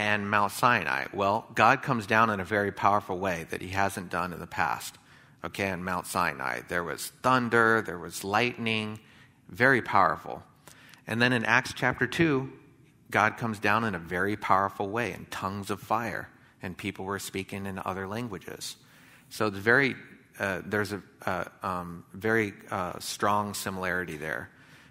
and 0.00 0.30
Mount 0.30 0.50
Sinai? 0.50 1.04
Well, 1.12 1.46
God 1.54 1.82
comes 1.82 2.06
down 2.06 2.30
in 2.30 2.40
a 2.40 2.44
very 2.44 2.72
powerful 2.72 3.18
way 3.18 3.44
that 3.50 3.60
he 3.60 3.68
hasn't 3.68 4.08
done 4.08 4.32
in 4.32 4.40
the 4.40 4.46
past. 4.46 4.96
Okay, 5.44 5.68
on 5.68 5.84
Mount 5.84 6.06
Sinai, 6.06 6.62
there 6.68 6.82
was 6.82 7.08
thunder, 7.22 7.82
there 7.82 7.98
was 7.98 8.24
lightning, 8.24 8.98
very 9.50 9.82
powerful. 9.82 10.42
And 11.06 11.20
then 11.20 11.34
in 11.34 11.44
Acts 11.44 11.74
chapter 11.74 12.06
2, 12.06 12.50
God 13.10 13.36
comes 13.36 13.58
down 13.58 13.84
in 13.84 13.94
a 13.94 13.98
very 13.98 14.36
powerful 14.38 14.88
way 14.88 15.12
in 15.12 15.26
tongues 15.26 15.68
of 15.68 15.80
fire, 15.80 16.30
and 16.62 16.74
people 16.74 17.04
were 17.04 17.18
speaking 17.18 17.66
in 17.66 17.78
other 17.84 18.08
languages. 18.08 18.76
So 19.28 19.48
it's 19.48 19.58
very, 19.58 19.96
uh, 20.38 20.62
there's 20.64 20.92
a 20.92 21.02
uh, 21.26 21.44
um, 21.62 22.04
very 22.14 22.54
uh, 22.70 22.98
strong 23.00 23.52
similarity 23.52 24.16
there. 24.16 24.48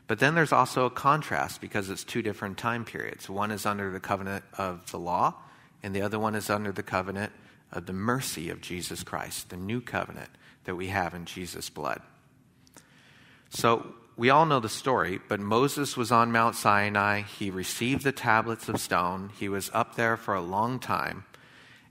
But 0.10 0.17
then 0.17 0.34
there's 0.34 0.52
also 0.52 0.88
a 0.88 0.89
contrast 0.89 1.62
because 1.62 1.91
it's 1.91 2.04
two 2.04 2.24
different 2.24 2.58
time 2.58 2.84
periods. 2.84 3.30
One 3.30 3.52
is 3.52 3.67
under 3.67 3.91
the 3.91 4.00
covenant 4.00 4.43
of 4.58 4.89
the 4.89 4.98
law, 4.98 5.36
and 5.84 5.95
the 5.95 6.02
other 6.02 6.17
one 6.17 6.34
is 6.34 6.50
under 6.50 6.72
the 6.72 6.82
covenant 6.82 7.32
of 7.72 7.86
the 7.86 7.93
mercy 7.93 8.50
of 8.50 8.60
Jesus 8.60 9.04
Christ, 9.04 9.52
the 9.52 9.56
new 9.56 9.82
covenant 9.82 10.32
that 10.63 10.74
we 10.74 10.88
have 10.88 11.13
in 11.13 11.26
Jesus' 11.26 11.69
blood. 11.69 12.02
So 13.52 13.93
we 14.17 14.32
all 14.32 14.48
know 14.48 14.60
the 14.60 14.67
story, 14.67 15.19
but 15.28 15.39
Moses 15.39 15.95
was 15.95 16.12
on 16.12 16.32
Mount 16.32 16.56
Sinai. 16.56 17.22
He 17.22 17.52
received 17.52 18.04
the 18.04 18.12
tablets 18.12 18.67
of 18.67 18.80
stone. 18.80 19.30
He 19.38 19.48
was 19.48 19.69
up 19.76 19.93
there 19.93 20.17
for 20.17 20.34
a 20.34 20.41
long 20.41 20.80
time. 20.80 21.26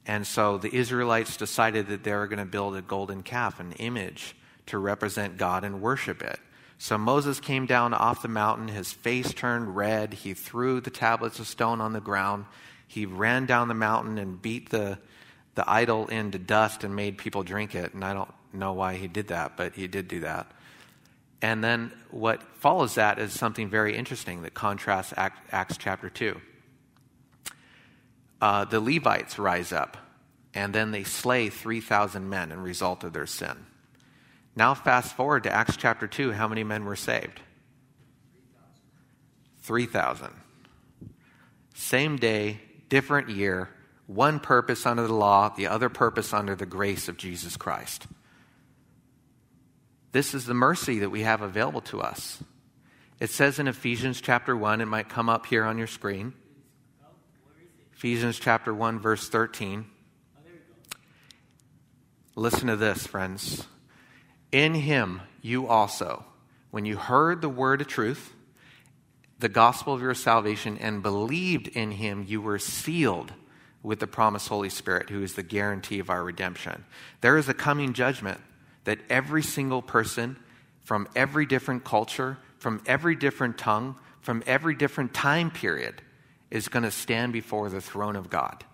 And 0.07 0.27
so 0.27 0.59
the 0.59 0.75
Israelites 0.75 1.37
decided 1.37 1.87
that 1.87 2.03
they 2.03 2.15
were 2.15 2.27
going 2.27 2.41
to 2.41 2.45
build 2.45 2.75
a 2.75 2.83
golden 2.83 3.23
calf, 3.23 3.61
an 3.61 3.75
image 3.75 4.35
to 4.67 4.77
represent 4.77 5.37
God 5.37 5.63
and 5.63 5.81
worship 5.81 6.21
it. 6.21 6.41
So 6.79 6.97
Moses 6.97 7.41
came 7.41 7.67
down 7.67 7.93
off 7.93 8.23
the 8.23 8.29
mountain, 8.29 8.69
his 8.69 8.93
face 8.93 9.35
turned 9.35 9.75
red. 9.75 10.15
He 10.15 10.33
threw 10.33 10.81
the 10.81 10.91
tablets 10.91 11.41
of 11.41 11.49
stone 11.49 11.81
on 11.81 11.93
the 11.93 12.01
ground. 12.01 12.47
He 12.87 13.05
ran 13.05 13.47
down 13.47 13.67
the 13.67 13.75
mountain 13.75 14.17
and 14.17 14.41
beat 14.41 14.71
the, 14.71 14.99
the 15.57 15.69
idol 15.69 16.07
into 16.07 16.39
dust 16.39 16.85
and 16.85 16.95
made 16.95 17.19
people 17.19 17.43
drink 17.43 17.75
it. 17.75 17.95
And 17.95 18.05
I 18.05 18.15
don't 18.15 18.33
know 18.53 18.73
why 18.73 18.95
he 18.95 19.09
did 19.09 19.29
that, 19.29 19.57
but 19.57 19.75
he 19.75 19.89
did 19.89 20.07
do 20.07 20.21
that. 20.21 20.53
And 21.43 21.63
then 21.63 21.93
what 22.11 22.43
follows 22.57 22.95
that 22.95 23.19
is 23.19 23.33
something 23.33 23.69
very 23.69 23.97
interesting 23.97 24.43
that 24.43 24.55
contrasts 24.55 25.13
Acts 25.17 25.77
chapter 25.77 26.09
2. 26.09 26.41
Uh, 28.41 28.65
the 28.65 28.81
Levites 28.81 29.39
rise 29.39 29.73
up, 29.73 29.97
and 30.55 30.73
then 30.73 30.93
they 30.93 31.03
slay 31.03 31.49
3,000 31.49 32.29
men 32.29 32.53
in 32.53 32.61
result 32.61 33.03
of 33.03 33.13
their 33.13 33.27
sin. 33.27 33.67
Now, 34.59 34.75
fast 34.75 35.15
forward 35.15 35.45
to 35.45 35.53
Acts 35.53 35.77
chapter 35.77 36.09
2. 36.09 36.33
How 36.33 36.49
many 36.49 36.65
men 36.65 36.85
were 36.85 36.97
saved? 36.97 37.41
3,000. 39.61 40.31
Same 41.77 42.17
day, 42.17 42.59
different 42.89 43.29
year, 43.29 43.69
one 44.09 44.41
purpose 44.41 44.85
under 44.85 45.07
the 45.07 45.15
law, 45.15 45.51
the 45.51 45.69
other 45.69 45.89
purpose 45.89 46.33
under 46.33 46.57
the 46.57 46.67
grace 46.67 47.09
of 47.09 47.17
Jesus 47.17 47.57
Christ. 47.57 48.09
This 50.11 50.35
is 50.35 50.45
the 50.45 50.55
mercy 50.55 50.99
that 50.99 51.11
we 51.11 51.21
have 51.21 51.41
available 51.41 51.83
to 51.83 52.01
us. 52.01 52.43
It 53.21 53.31
says 53.31 53.61
in 53.61 53.69
Ephesians 53.69 54.21
chapter 54.21 54.57
1, 54.57 54.81
it 54.81 54.87
might 54.87 55.09
come 55.09 55.29
up 55.29 55.47
here 55.47 55.63
on 55.63 55.79
your 55.79 55.87
screen. 55.87 56.33
Ephesians 57.95 58.41
chapter 58.41 58.75
1, 58.75 58.99
verse 58.99 59.29
13. 59.29 59.87
Listen 62.35 62.67
to 62.67 62.75
this, 62.75 63.07
friends. 63.07 63.65
In 64.53 64.75
him 64.75 65.23
you 65.43 65.67
also, 65.67 66.25
when 66.71 66.85
you 66.85 66.97
heard 66.97 67.41
the 67.41 67.49
word 67.49 67.81
of 67.81 67.87
truth, 67.87 68.33
the 69.39 69.49
gospel 69.49 69.95
of 69.95 70.01
your 70.01 70.15
salvation, 70.15 70.79
and 70.79 71.03
believed 71.03 71.69
in 71.69 71.93
him, 71.93 72.25
you 72.27 72.41
were 72.41 72.59
sealed 72.59 73.33
with 73.83 74.01
the 74.01 74.07
promised 74.07 74.49
Holy 74.49 74.69
Spirit, 74.69 75.11
who 75.11 75.23
is 75.23 75.35
the 75.35 75.43
guarantee 75.43 76.01
of 76.01 76.11
our 76.11 76.25
redemption. 76.25 76.85
There 77.21 77.37
is 77.37 77.49
a 77.49 77.55
coming 77.55 77.93
judgment 77.93 78.41
that 78.85 78.99
every 79.09 79.43
single 79.43 79.83
person 79.83 80.37
from 80.81 81.07
every 81.15 81.47
different 81.47 81.85
culture, 81.85 82.39
from 82.59 82.83
every 82.87 83.15
different 83.15 83.59
tongue, 83.59 83.95
from 84.23 84.43
every 84.47 84.75
different 84.75 85.13
time 85.15 85.51
period 85.51 86.03
is 86.51 86.69
going 86.69 86.83
to 86.83 86.91
stand 86.91 87.33
before 87.33 87.69
the 87.69 87.81
throne 87.81 88.17
of 88.17 88.31
God. 88.31 88.65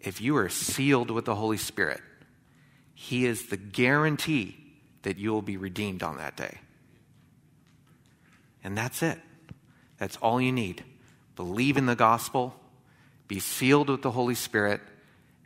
If 0.00 0.20
you 0.20 0.36
are 0.36 0.48
sealed 0.48 1.10
with 1.10 1.24
the 1.24 1.36
Holy 1.36 1.56
Spirit, 1.56 2.00
He 2.94 3.26
is 3.26 3.46
the 3.46 3.56
guarantee 3.56 4.56
that 5.02 5.18
you 5.18 5.32
will 5.32 5.42
be 5.42 5.56
redeemed 5.56 6.02
on 6.02 6.18
that 6.18 6.36
day. 6.36 6.58
And 8.62 8.76
that's 8.76 9.02
it. 9.02 9.18
That's 9.98 10.16
all 10.16 10.40
you 10.40 10.52
need. 10.52 10.84
Believe 11.36 11.76
in 11.76 11.86
the 11.86 11.96
gospel, 11.96 12.54
be 13.28 13.40
sealed 13.40 13.88
with 13.88 14.02
the 14.02 14.10
Holy 14.10 14.34
Spirit, 14.34 14.80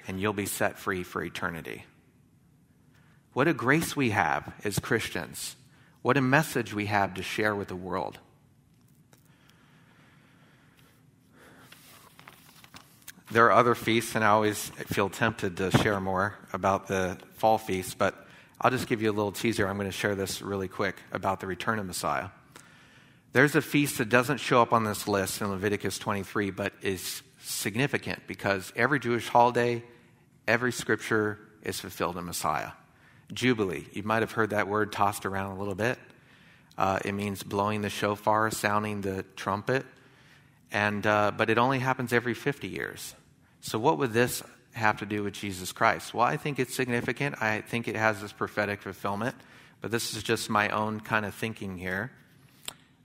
and 0.07 0.21
you'll 0.21 0.33
be 0.33 0.47
set 0.47 0.79
free 0.79 1.03
for 1.03 1.23
eternity. 1.23 1.85
What 3.33 3.49
a 3.49 3.55
grace 3.55 3.95
we 3.95 4.11
have 4.11 4.55
as 4.65 4.79
Christians. 4.79 5.57
What 6.03 6.17
a 6.17 6.23
message 6.23 6.73
we 6.73 6.87
have 6.87 7.15
to 7.15 7.23
share 7.23 7.55
with 7.55 7.69
the 7.69 7.77
world. 7.77 8.19
There 13.31 13.47
are 13.47 13.53
other 13.53 13.75
feasts, 13.75 14.15
and 14.15 14.25
I 14.25 14.29
always 14.29 14.69
feel 14.87 15.09
tempted 15.09 15.57
to 15.57 15.73
share 15.73 15.99
more 15.99 16.37
about 16.53 16.87
the 16.87 17.19
fall 17.35 17.59
feast, 17.59 17.99
but 17.99 18.15
I'll 18.61 18.71
just 18.71 18.87
give 18.87 19.03
you 19.03 19.11
a 19.11 19.13
little 19.13 19.33
teaser. 19.33 19.67
I'm 19.67 19.77
going 19.77 19.89
to 19.89 19.93
share 19.93 20.15
this 20.15 20.41
really 20.41 20.69
quick 20.69 20.95
about 21.11 21.41
the 21.41 21.49
return 21.49 21.81
of 21.81 21.87
Messiah. 21.87 22.29
There's 23.33 23.57
a 23.57 23.61
feast 23.61 23.99
that 23.99 24.09
doesn't 24.09 24.39
show 24.39 24.63
up 24.63 24.73
on 24.73 24.85
this 24.85 25.09
list 25.09 25.41
in 25.41 25.51
Leviticus 25.51 25.99
23, 25.99 26.53
but 26.53 26.73
is 26.83 27.23
significant 27.41 28.29
because 28.29 28.73
every 28.77 29.01
Jewish 29.01 29.27
holiday, 29.29 29.83
every 30.47 30.71
scripture 30.71 31.41
is 31.63 31.81
fulfilled 31.81 32.17
in 32.17 32.25
Messiah. 32.25 32.71
Jubilee. 33.33 33.89
You 33.93 34.05
might 34.05 34.23
have 34.23 34.33
heard 34.33 34.51
that 34.51 34.69
word 34.69 34.93
tossed 34.93 35.27
around 35.27 35.57
a 35.57 35.59
little 35.59 35.75
bit. 35.75 35.99
Uh, 36.79 37.01
it 37.05 37.13
means 37.13 37.43
blowing 37.43 37.83
the 37.83 37.91
shofar, 37.91 38.53
sounding 38.53 39.01
the 39.01 39.25
trumpet, 39.35 39.85
and 40.73 41.07
uh, 41.07 41.33
but 41.37 41.51
it 41.51 41.59
only 41.59 41.79
happens 41.79 42.13
every 42.13 42.35
50 42.35 42.69
years. 42.69 43.15
So 43.61 43.79
what 43.79 43.99
would 43.99 44.13
this 44.13 44.43
have 44.75 44.99
to 44.99 45.07
do 45.07 45.23
with 45.23 45.35
Jesus 45.35 45.73
Christ? 45.73 46.15
Well, 46.15 46.27
I 46.27 46.37
think 46.37 46.59
it's 46.59 46.75
significant. 46.75 47.43
I 47.43 47.63
think 47.63 47.89
it 47.89 47.97
has 47.97 48.21
this 48.21 48.33
prophetic 48.33 48.83
fulfillment, 48.83 49.35
but 49.81 49.91
this 49.91 50.15
is 50.15 50.23
just 50.23 50.51
my 50.51 50.69
own 50.69 51.01
kind 51.01 51.25
of 51.25 51.35
thinking 51.35 51.79
here, 51.79 52.13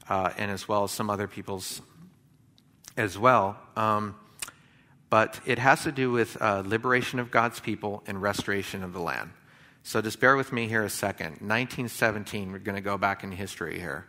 uh, 0.10 0.32
and 0.38 0.52
as 0.52 0.68
well 0.68 0.84
as 0.84 0.92
some 0.92 1.10
other 1.10 1.28
people's 1.28 1.82
as 2.98 3.18
well. 3.18 3.58
Um, 3.76 4.16
but 5.10 5.40
it 5.46 5.60
has 5.60 5.84
to 5.84 5.92
do 5.92 6.12
with 6.12 6.42
uh, 6.42 6.64
liberation 6.66 7.20
of 7.20 7.32
God's 7.32 7.60
people 7.60 8.04
and 8.08 8.22
restoration 8.22 8.84
of 8.84 8.94
the 8.94 9.02
land. 9.02 9.32
So 9.84 10.02
just 10.02 10.20
bear 10.20 10.36
with 10.36 10.54
me 10.54 10.68
here 10.68 10.84
a 10.84 10.90
second. 10.90 11.42
1917, 11.42 12.52
we're 12.52 12.60
going 12.60 12.76
to 12.76 12.82
go 12.82 12.98
back 12.98 13.24
in 13.24 13.32
history 13.32 13.80
here, 13.80 14.06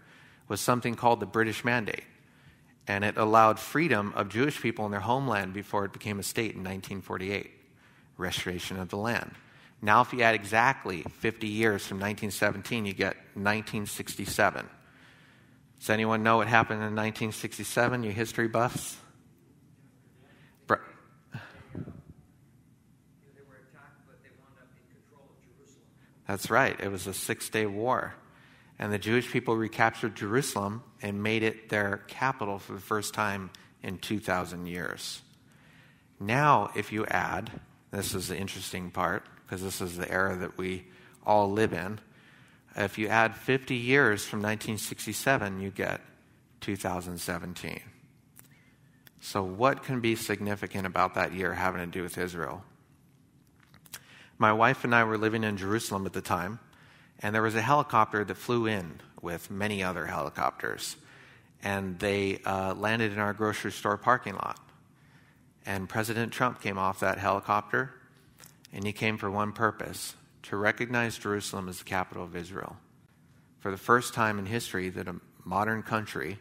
was 0.49 0.61
something 0.61 0.95
called 0.95 1.21
the 1.21 1.27
British 1.27 1.65
Mandate. 1.65 2.05
And 2.89 3.05
it 3.05 3.17
allowed 3.17 3.59
freedom 3.59 4.13
of 4.17 4.29
Jewish 4.29 4.61
people 4.61 4.85
in 4.87 4.91
their 4.91 5.01
homeland 5.01 5.53
before 5.53 5.85
it 5.85 5.93
became 5.93 6.19
a 6.19 6.23
state 6.23 6.53
in 6.53 6.59
1948. 6.59 7.51
Restoration 8.17 8.79
of 8.79 8.89
the 8.89 8.97
land. 8.97 9.33
Now, 9.81 10.01
if 10.01 10.13
you 10.13 10.23
add 10.23 10.35
exactly 10.35 11.03
50 11.03 11.47
years 11.49 11.87
from 11.87 11.99
1917, 11.99 12.87
you 12.87 12.93
get 12.93 13.17
1967. 13.35 14.69
Does 15.79 15.91
anyone 15.91 16.23
know 16.23 16.37
what 16.37 16.47
happened 16.47 16.79
in 16.79 16.95
1967, 16.95 18.05
you 18.05 18.13
history 18.13 18.49
buffs? 18.49 18.97
That's 26.33 26.51
right. 26.51 26.81
It 26.81 26.91
was 26.91 27.07
a 27.07 27.13
six 27.13 27.51
day 27.51 27.67
war. 27.67 28.15
And 28.83 28.93
the 28.93 28.99
Jewish 28.99 29.31
people 29.31 29.57
recaptured 29.57 30.17
Jerusalem 30.17 30.83
and 31.01 31.23
made 31.23 31.45
it 31.45 31.69
their 31.69 32.03
capital 32.09 32.59
for 32.59 32.73
the 32.73 32.81
first 32.81 33.15
time 33.15 33.51
in 33.81 33.99
2,000 33.99 34.67
years. 34.67 35.23
Now, 36.19 36.73
if 36.75 36.91
you 36.91 37.07
add, 37.07 37.53
this 37.93 38.13
is 38.13 38.27
the 38.27 38.37
interesting 38.37 38.91
part, 38.91 39.25
because 39.47 39.63
this 39.63 39.81
is 39.81 39.97
the 39.97 40.11
era 40.11 40.35
that 40.35 40.59
we 40.59 40.85
all 41.25 41.53
live 41.53 41.73
in. 41.73 42.01
If 42.75 42.99
you 42.99 43.07
add 43.07 43.37
50 43.37 43.77
years 43.77 44.25
from 44.27 44.41
1967, 44.41 45.61
you 45.61 45.71
get 45.71 46.01
2017. 46.61 47.83
So, 49.21 49.45
what 49.45 49.85
can 49.85 50.01
be 50.01 50.17
significant 50.17 50.89
about 50.89 51.15
that 51.15 51.33
year 51.33 51.55
having 51.55 51.83
to 51.83 51.87
do 51.87 52.03
with 52.03 52.19
Israel? 52.19 52.65
My 54.39 54.53
wife 54.53 54.83
and 54.83 54.93
I 54.93 55.05
were 55.05 55.19
living 55.19 55.45
in 55.45 55.57
Jerusalem 55.57 56.05
at 56.05 56.15
the 56.15 56.21
time, 56.21 56.59
and 57.23 57.35
there 57.35 57.43
was 57.43 57.55
a 57.55 57.63
helicopter 57.63 58.25
that 58.25 58.37
flew 58.37 58.67
in 58.67 59.01
with 59.21 59.51
many 59.51 59.83
other 59.83 60.07
helicopters. 60.07 60.97
And 61.63 61.99
they 62.01 62.41
uh, 62.45 62.75
landed 62.75 63.13
in 63.13 63.21
our 63.21 63.33
grocery 63.33 63.71
store 63.71 63.97
parking 63.97 64.35
lot. 64.35 64.59
And 65.65 65.89
President 65.89 66.33
Trump 66.33 66.61
came 66.61 66.77
off 66.77 66.99
that 67.01 67.19
helicopter, 67.19 67.95
and 68.73 68.85
he 68.85 68.93
came 68.93 69.17
for 69.17 69.31
one 69.31 69.53
purpose 69.53 70.17
to 70.45 70.57
recognize 70.57 71.17
Jerusalem 71.17 71.69
as 71.69 71.79
the 71.79 71.85
capital 71.85 72.25
of 72.25 72.35
Israel. 72.35 72.77
For 73.61 73.71
the 73.71 73.77
first 73.77 74.13
time 74.13 74.41
in 74.41 74.47
history, 74.47 74.89
that 74.89 75.07
a 75.07 75.21
modern 75.45 75.85
country 75.85 76.39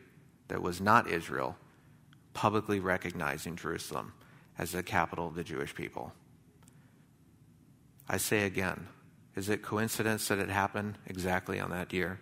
that 0.48 0.64
was 0.64 0.82
not 0.82 1.08
Israel 1.08 1.56
publicly 2.34 2.80
recognizing 2.80 3.56
Jerusalem 3.56 4.14
as 4.58 4.72
the 4.72 4.82
capital 4.82 5.28
of 5.28 5.36
the 5.36 5.44
Jewish 5.44 5.76
people. 5.76 6.14
I 8.10 8.18
say 8.18 8.46
again, 8.46 8.88
is 9.36 9.50
it 9.50 9.62
coincidence 9.62 10.28
that 10.28 10.40
it 10.40 10.50
happened 10.50 10.98
exactly 11.08 11.60
on 11.60 11.70
that 11.72 11.94
year? 11.94 12.20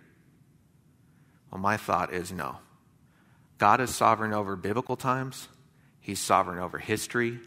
Well, 1.51 1.61
my 1.61 1.77
thought 1.77 2.13
is 2.13 2.31
no. 2.31 2.57
God 3.57 3.81
is 3.81 3.93
sovereign 3.93 4.33
over 4.33 4.55
biblical 4.55 4.95
times, 4.95 5.47
He's 5.99 6.19
sovereign 6.19 6.59
over 6.59 6.77
history, 6.77 7.39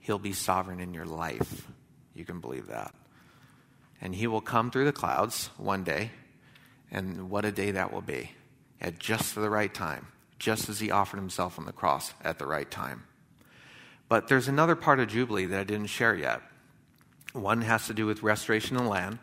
He'll 0.00 0.18
be 0.18 0.32
sovereign 0.32 0.80
in 0.80 0.94
your 0.94 1.04
life. 1.04 1.66
You 2.14 2.24
can 2.24 2.40
believe 2.40 2.68
that. 2.68 2.94
And 4.00 4.14
He 4.14 4.26
will 4.26 4.40
come 4.40 4.70
through 4.70 4.84
the 4.84 4.92
clouds 4.92 5.50
one 5.56 5.84
day, 5.84 6.12
and 6.90 7.28
what 7.28 7.44
a 7.44 7.52
day 7.52 7.72
that 7.72 7.92
will 7.92 8.02
be 8.02 8.32
at 8.80 8.98
just 8.98 9.34
the 9.34 9.50
right 9.50 9.72
time, 9.72 10.06
just 10.38 10.68
as 10.68 10.80
He 10.80 10.90
offered 10.90 11.18
Himself 11.18 11.58
on 11.58 11.66
the 11.66 11.72
cross 11.72 12.14
at 12.22 12.38
the 12.38 12.46
right 12.46 12.70
time. 12.70 13.04
But 14.08 14.28
there's 14.28 14.48
another 14.48 14.76
part 14.76 15.00
of 15.00 15.08
Jubilee 15.08 15.46
that 15.46 15.60
I 15.60 15.64
didn't 15.64 15.86
share 15.86 16.14
yet. 16.14 16.40
One 17.36 17.60
has 17.62 17.86
to 17.88 17.94
do 17.94 18.06
with 18.06 18.22
restoration 18.22 18.76
of 18.76 18.84
the 18.84 18.88
land, 18.88 19.18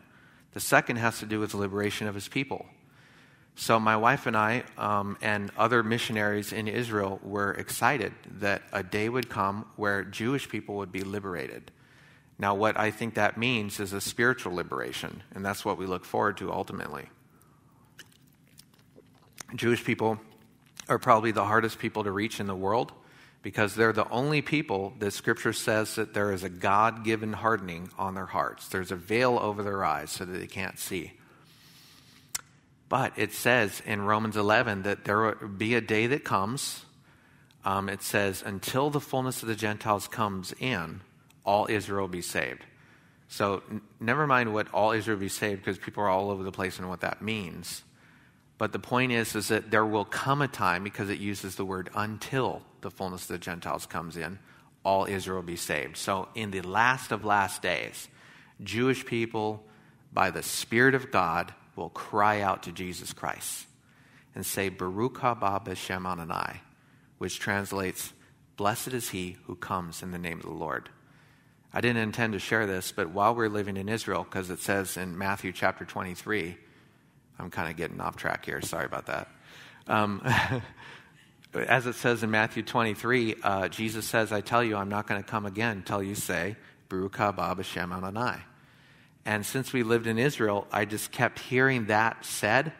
the 0.52 0.60
second 0.60 0.96
has 0.96 1.18
to 1.18 1.26
do 1.26 1.40
with 1.40 1.52
liberation 1.52 2.06
of 2.06 2.14
his 2.14 2.28
people. 2.28 2.66
So, 3.56 3.78
my 3.78 3.96
wife 3.96 4.26
and 4.26 4.36
I 4.36 4.64
um, 4.78 5.16
and 5.22 5.50
other 5.56 5.82
missionaries 5.82 6.52
in 6.52 6.66
Israel 6.66 7.20
were 7.22 7.52
excited 7.52 8.12
that 8.38 8.62
a 8.72 8.82
day 8.82 9.08
would 9.08 9.28
come 9.28 9.66
where 9.76 10.04
Jewish 10.04 10.48
people 10.48 10.76
would 10.76 10.90
be 10.90 11.02
liberated. 11.02 11.70
Now, 12.38 12.54
what 12.54 12.78
I 12.78 12.90
think 12.90 13.14
that 13.14 13.36
means 13.36 13.78
is 13.78 13.92
a 13.92 14.00
spiritual 14.00 14.54
liberation, 14.54 15.22
and 15.34 15.44
that's 15.44 15.64
what 15.64 15.78
we 15.78 15.86
look 15.86 16.04
forward 16.04 16.36
to 16.38 16.52
ultimately. 16.52 17.08
Jewish 19.54 19.84
people 19.84 20.20
are 20.88 20.98
probably 20.98 21.30
the 21.30 21.44
hardest 21.44 21.78
people 21.78 22.02
to 22.04 22.10
reach 22.10 22.40
in 22.40 22.46
the 22.46 22.56
world 22.56 22.92
because 23.44 23.74
they're 23.74 23.92
the 23.92 24.08
only 24.08 24.40
people 24.40 24.94
that 25.00 25.10
Scripture 25.10 25.52
says 25.52 25.96
that 25.96 26.14
there 26.14 26.32
is 26.32 26.42
a 26.42 26.48
God 26.48 27.04
given 27.04 27.34
hardening 27.34 27.90
on 27.98 28.14
their 28.14 28.24
hearts. 28.24 28.68
There's 28.68 28.90
a 28.90 28.96
veil 28.96 29.38
over 29.38 29.62
their 29.62 29.84
eyes 29.84 30.10
so 30.10 30.24
that 30.24 30.32
they 30.32 30.46
can't 30.46 30.78
see. 30.78 31.12
But 32.88 33.12
it 33.18 33.34
says 33.34 33.82
in 33.84 34.00
Romans 34.00 34.38
11 34.38 34.84
that 34.84 35.04
there 35.04 35.18
will 35.18 35.48
be 35.48 35.74
a 35.74 35.82
day 35.82 36.06
that 36.06 36.24
comes. 36.24 36.86
Um, 37.66 37.90
it 37.90 38.02
says, 38.02 38.42
until 38.44 38.88
the 38.88 39.00
fullness 39.00 39.42
of 39.42 39.48
the 39.48 39.54
Gentiles 39.54 40.08
comes 40.08 40.54
in, 40.58 41.02
all 41.44 41.66
Israel 41.68 42.02
will 42.02 42.08
be 42.08 42.22
saved. 42.22 42.64
So 43.28 43.62
n- 43.70 43.82
never 44.00 44.26
mind 44.26 44.54
what 44.54 44.72
all 44.72 44.92
Israel 44.92 45.16
will 45.16 45.24
be 45.24 45.28
saved 45.28 45.60
because 45.60 45.76
people 45.76 46.02
are 46.02 46.08
all 46.08 46.30
over 46.30 46.42
the 46.42 46.52
place 46.52 46.78
and 46.78 46.88
what 46.88 47.02
that 47.02 47.20
means. 47.20 47.82
But 48.56 48.72
the 48.72 48.78
point 48.78 49.12
is, 49.12 49.34
is 49.34 49.48
that 49.48 49.70
there 49.70 49.84
will 49.84 50.04
come 50.04 50.40
a 50.40 50.48
time, 50.48 50.84
because 50.84 51.10
it 51.10 51.18
uses 51.18 51.56
the 51.56 51.64
word 51.64 51.90
until 51.94 52.62
the 52.84 52.90
fullness 52.90 53.22
of 53.22 53.28
the 53.28 53.38
Gentiles 53.38 53.86
comes 53.86 54.16
in, 54.16 54.38
all 54.84 55.06
Israel 55.06 55.38
will 55.38 55.42
be 55.42 55.56
saved. 55.56 55.96
So 55.96 56.28
in 56.34 56.52
the 56.52 56.60
last 56.60 57.10
of 57.10 57.24
last 57.24 57.62
days, 57.62 58.08
Jewish 58.62 59.04
people, 59.04 59.64
by 60.12 60.30
the 60.30 60.42
Spirit 60.42 60.94
of 60.94 61.10
God, 61.10 61.52
will 61.74 61.88
cry 61.88 62.40
out 62.42 62.62
to 62.64 62.72
Jesus 62.72 63.12
Christ 63.12 63.66
and 64.34 64.46
say, 64.46 64.68
Baruch 64.68 65.18
haba 65.18 65.64
b'shem 65.64 66.06
Adonai, 66.06 66.60
which 67.18 67.40
translates, 67.40 68.12
Blessed 68.56 68.88
is 68.88 69.08
he 69.08 69.36
who 69.46 69.56
comes 69.56 70.02
in 70.02 70.12
the 70.12 70.18
name 70.18 70.38
of 70.38 70.44
the 70.46 70.52
Lord. 70.52 70.88
I 71.72 71.80
didn't 71.80 72.02
intend 72.02 72.34
to 72.34 72.38
share 72.38 72.66
this, 72.66 72.92
but 72.92 73.10
while 73.10 73.34
we're 73.34 73.48
living 73.48 73.76
in 73.76 73.88
Israel, 73.88 74.22
because 74.22 74.50
it 74.50 74.60
says 74.60 74.96
in 74.96 75.18
Matthew 75.18 75.50
chapter 75.50 75.84
23, 75.84 76.56
I'm 77.40 77.50
kind 77.50 77.68
of 77.68 77.76
getting 77.76 78.00
off 78.00 78.14
track 78.14 78.44
here. 78.44 78.60
Sorry 78.60 78.84
about 78.84 79.06
that. 79.06 79.28
Um, 79.88 80.22
as 81.54 81.86
it 81.86 81.94
says 81.94 82.22
in 82.22 82.30
Matthew 82.30 82.62
23, 82.62 83.36
uh, 83.42 83.68
Jesus 83.68 84.06
says, 84.06 84.32
I 84.32 84.40
tell 84.40 84.62
you, 84.62 84.76
I'm 84.76 84.88
not 84.88 85.06
going 85.06 85.22
to 85.22 85.28
come 85.28 85.46
again 85.46 85.78
until 85.78 86.02
you 86.02 86.14
say, 86.14 86.56
Baruch 86.88 87.16
haba 87.16 87.56
b'shem 87.56 87.96
Adonai. 87.96 88.38
And 89.24 89.46
since 89.46 89.72
we 89.72 89.82
lived 89.82 90.06
in 90.06 90.18
Israel, 90.18 90.66
I 90.70 90.84
just 90.84 91.12
kept 91.12 91.38
hearing 91.38 91.86
that 91.86 92.24
said 92.24 92.72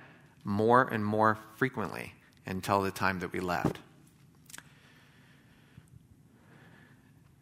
more 0.44 0.82
and 0.82 1.04
more 1.04 1.38
frequently 1.56 2.14
until 2.46 2.82
the 2.82 2.90
time 2.90 3.20
that 3.20 3.32
we 3.32 3.40
left. 3.40 3.78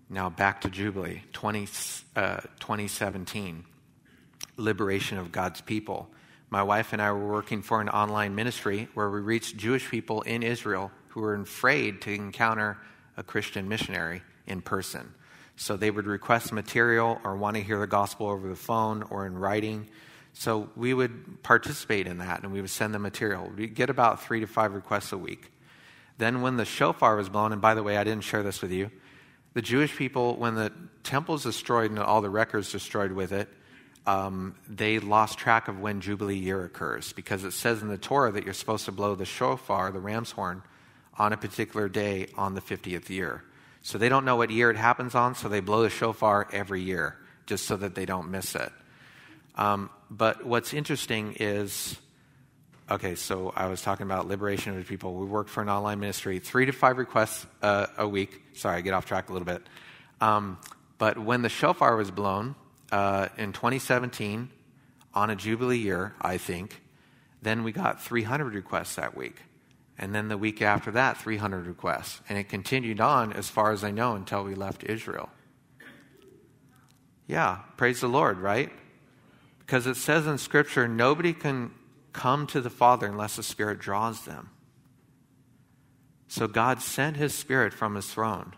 Now 0.09 0.29
back 0.29 0.61
to 0.61 0.71
Jubilee, 0.71 1.23
20, 1.33 1.69
uh, 2.15 2.41
2017, 2.61 3.65
liberation 4.57 5.19
of 5.19 5.33
God's 5.33 5.63
people. 5.63 6.09
My 6.51 6.63
wife 6.63 6.93
and 6.93 7.01
I 7.01 7.11
were 7.13 7.27
working 7.27 7.63
for 7.63 7.81
an 7.81 7.89
online 7.89 8.35
ministry 8.35 8.89
where 8.93 9.09
we 9.09 9.21
reached 9.21 9.57
Jewish 9.57 9.89
people 9.89 10.21
in 10.23 10.43
Israel 10.43 10.93
who 11.13 11.21
were 11.21 11.35
afraid 11.35 12.01
to 12.03 12.13
encounter 12.13 12.79
a 13.17 13.23
Christian 13.23 13.69
missionary 13.69 14.23
in 14.47 14.63
person. 14.63 15.15
So 15.57 15.77
they 15.77 15.91
would 15.91 16.07
request 16.07 16.53
material 16.53 17.21
or 17.23 17.37
want 17.37 17.57
to 17.57 17.63
hear 17.63 17.79
the 17.79 17.87
gospel 17.87 18.29
over 18.29 18.49
the 18.49 18.57
phone 18.57 19.03
or 19.05 19.27
in 19.27 19.37
writing. 19.37 19.89
So 20.33 20.71
we 20.75 20.95
would 20.95 21.43
participate 21.43 22.07
in 22.07 22.19
that 22.19 22.43
and 22.43 22.53
we 22.53 22.63
would 22.63 22.71
send 22.71 22.95
them 22.95 23.03
material. 23.03 23.53
We'd 23.55 23.75
get 23.75 23.91
about 23.91 24.23
three 24.23 24.41
to 24.41 24.47
five 24.47 24.73
requests 24.73 25.13
a 25.13 25.19
week. 25.19 25.53
Then, 26.19 26.43
when 26.43 26.57
the 26.57 26.65
shofar 26.65 27.17
was 27.17 27.29
blown, 27.29 27.53
and 27.53 27.61
by 27.61 27.75
the 27.75 27.83
way, 27.83 27.97
I 27.97 28.05
didn't 28.05 28.25
share 28.25 28.43
this 28.43 28.63
with 28.63 28.71
you, 28.71 28.91
the 29.55 29.63
Jewish 29.63 29.95
people, 29.97 30.37
when 30.37 30.55
the 30.55 30.73
temple 31.03 31.35
is 31.35 31.43
destroyed 31.43 31.91
and 31.91 31.99
all 31.99 32.21
the 32.21 32.31
records 32.31 32.71
destroyed 32.71 33.13
with 33.13 33.33
it, 33.33 33.49
um, 34.07 34.57
they 34.69 34.99
lost 34.99 35.39
track 35.39 35.69
of 35.69 35.81
when 35.81 36.01
Jubilee 36.01 36.37
year 36.37 36.65
occurs 36.65 37.13
because 37.13 37.45
it 37.45 37.53
says 37.53 37.83
in 37.83 37.89
the 37.89 37.99
Torah 37.99 38.33
that 38.33 38.45
you're 38.45 38.55
supposed 38.55 38.85
to 38.87 38.93
blow 38.93 39.15
the 39.15 39.25
shofar, 39.25 39.93
the 39.93 40.01
ram's 40.01 40.33
horn, 40.33 40.63
on 41.19 41.33
a 41.33 41.37
particular 41.37 41.89
day 41.89 42.29
on 42.37 42.55
the 42.55 42.61
50th 42.61 43.09
year. 43.09 43.43
So 43.83 43.99
they 43.99 44.09
don't 44.09 44.25
know 44.25 44.37
what 44.37 44.51
year 44.51 44.71
it 44.71 44.77
happens 44.77 45.15
on, 45.15 45.35
so 45.35 45.49
they 45.49 45.61
blow 45.61 45.83
the 45.83 45.91
shofar 45.91 46.49
every 46.53 46.83
year 46.83 47.17
just 47.47 47.67
so 47.67 47.77
that 47.77 47.95
they 47.95 48.07
don't 48.07 48.31
miss 48.31 48.55
it. 48.55 48.73
Um, 49.57 49.91
but 50.11 50.47
what's 50.47 50.73
interesting 50.73 51.37
is 51.39 51.97
okay, 52.91 53.15
so 53.15 53.53
I 53.57 53.67
was 53.67 53.83
talking 53.83 54.05
about 54.05 54.29
liberation 54.29 54.79
of 54.79 54.87
people. 54.87 55.15
We 55.15 55.27
work 55.27 55.49
for 55.49 55.63
an 55.63 55.69
online 55.69 56.01
ministry, 56.01 56.39
three 56.39 56.67
to 56.67 56.73
five 56.73 56.99
requests 56.99 57.47
uh, 57.63 57.87
a 57.97 58.07
week. 58.07 58.43
Sorry, 58.55 58.77
I 58.77 58.81
get 58.81 58.95
off 58.95 59.07
track 59.07 59.29
a 59.29 59.33
little 59.33 59.47
bit. 59.47 59.63
Um, 60.21 60.59
but 60.99 61.19
when 61.19 61.43
the 61.43 61.49
shofar 61.49 61.97
was 61.97 62.11
blown 62.11 62.55
uh, 62.91 63.29
in 63.37 63.53
2017, 63.53 64.51
on 65.15 65.31
a 65.31 65.37
Jubilee 65.37 65.79
year, 65.79 66.15
I 66.21 66.39
think, 66.39 66.81
then 67.43 67.65
we 67.65 67.73
got 67.73 68.03
300 68.03 68.55
requests 68.55 68.95
that 68.97 69.17
week. 69.17 69.37
And 70.03 70.13
then 70.13 70.27
the 70.27 70.37
week 70.37 70.61
after 70.61 70.91
that, 70.91 71.17
300 71.19 71.65
requests. 71.65 72.23
And 72.29 72.37
it 72.37 72.49
continued 72.49 73.01
on, 73.01 73.33
as 73.33 73.49
far 73.49 73.71
as 73.71 73.85
I 73.85 73.93
know, 73.93 74.17
until 74.17 74.43
we 74.43 74.57
left 74.57 74.83
Israel. 74.83 75.31
Yeah, 77.29 77.59
praise 77.77 78.01
the 78.01 78.09
Lord, 78.09 78.39
right? 78.39 78.73
Because 79.61 79.87
it 79.87 79.97
says 79.97 80.27
in 80.27 80.39
Scripture, 80.39 80.89
nobody 80.89 81.33
can 81.33 81.71
come 82.13 82.49
to 82.49 82.61
the 82.61 82.69
Father 82.69 83.07
unless 83.07 83.37
the 83.37 83.45
Spirit 83.45 83.79
draws 83.79 84.25
them. 84.25 84.51
So 86.27 86.49
God 86.49 86.83
sent 86.83 87.17
His 87.17 87.33
Spirit 87.33 87.73
from 87.73 87.95
His 87.95 88.13
throne 88.13 88.55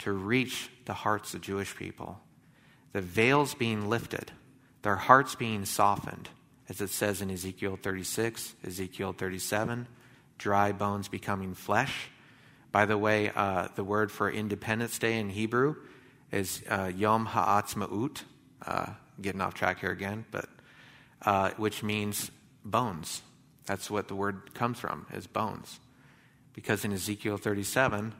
to 0.00 0.10
reach 0.10 0.68
the 0.86 0.94
hearts 0.94 1.32
of 1.32 1.42
Jewish 1.42 1.76
people. 1.76 2.18
The 2.90 3.02
veils 3.02 3.54
being 3.54 3.88
lifted, 3.88 4.32
their 4.82 4.96
hearts 4.96 5.36
being 5.36 5.64
softened, 5.64 6.28
as 6.68 6.80
it 6.80 6.90
says 6.90 7.22
in 7.22 7.30
Ezekiel 7.30 7.78
36, 7.80 8.56
Ezekiel 8.66 9.12
37, 9.12 9.86
dry 10.42 10.72
bones 10.72 11.06
becoming 11.06 11.54
flesh. 11.54 12.08
By 12.72 12.84
the 12.84 12.98
way, 12.98 13.30
uh, 13.34 13.68
the 13.76 13.84
word 13.84 14.10
for 14.10 14.28
Independence 14.28 14.98
Day 14.98 15.20
in 15.20 15.30
Hebrew 15.30 15.76
is 16.32 16.62
uh, 16.68 16.90
Yom 16.94 17.26
Ha'atzmaut. 17.26 18.22
Uh, 18.66 18.86
getting 19.20 19.40
off 19.40 19.54
track 19.54 19.78
here 19.78 19.92
again, 19.92 20.24
but 20.32 20.48
uh, 21.22 21.50
which 21.56 21.82
means 21.82 22.30
bones. 22.64 23.22
That's 23.66 23.88
what 23.88 24.08
the 24.08 24.16
word 24.16 24.52
comes 24.54 24.80
from, 24.80 25.06
is 25.12 25.28
bones. 25.28 25.78
Because 26.54 26.84
in 26.84 26.92
Ezekiel 26.92 27.36
37, 27.36 28.12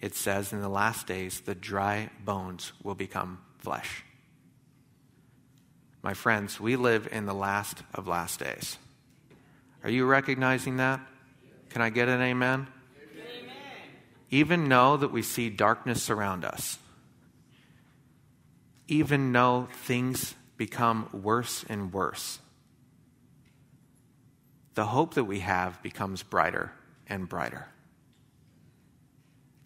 it 0.00 0.16
says 0.16 0.52
in 0.52 0.60
the 0.60 0.68
last 0.68 1.06
days, 1.06 1.40
the 1.40 1.54
dry 1.54 2.10
bones 2.24 2.72
will 2.82 2.96
become 2.96 3.38
flesh. 3.58 4.02
My 6.02 6.14
friends, 6.14 6.58
we 6.58 6.74
live 6.76 7.08
in 7.12 7.26
the 7.26 7.34
last 7.34 7.82
of 7.94 8.08
last 8.08 8.40
days. 8.40 8.78
Are 9.84 9.90
you 9.90 10.06
recognizing 10.06 10.78
that? 10.78 11.00
Can 11.70 11.82
I 11.82 11.90
get 11.90 12.08
an 12.08 12.20
amen? 12.20 12.68
amen? 12.98 13.54
Even 14.30 14.68
know 14.68 14.96
that 14.96 15.10
we 15.10 15.22
see 15.22 15.50
darkness 15.50 16.02
surround 16.02 16.44
us. 16.44 16.78
Even 18.86 19.32
know 19.32 19.68
things 19.84 20.34
become 20.56 21.08
worse 21.12 21.64
and 21.68 21.92
worse 21.92 22.38
the 24.74 24.86
hope 24.86 25.14
that 25.14 25.24
we 25.24 25.40
have 25.40 25.82
becomes 25.82 26.22
brighter 26.22 26.72
and 27.06 27.28
brighter. 27.28 27.68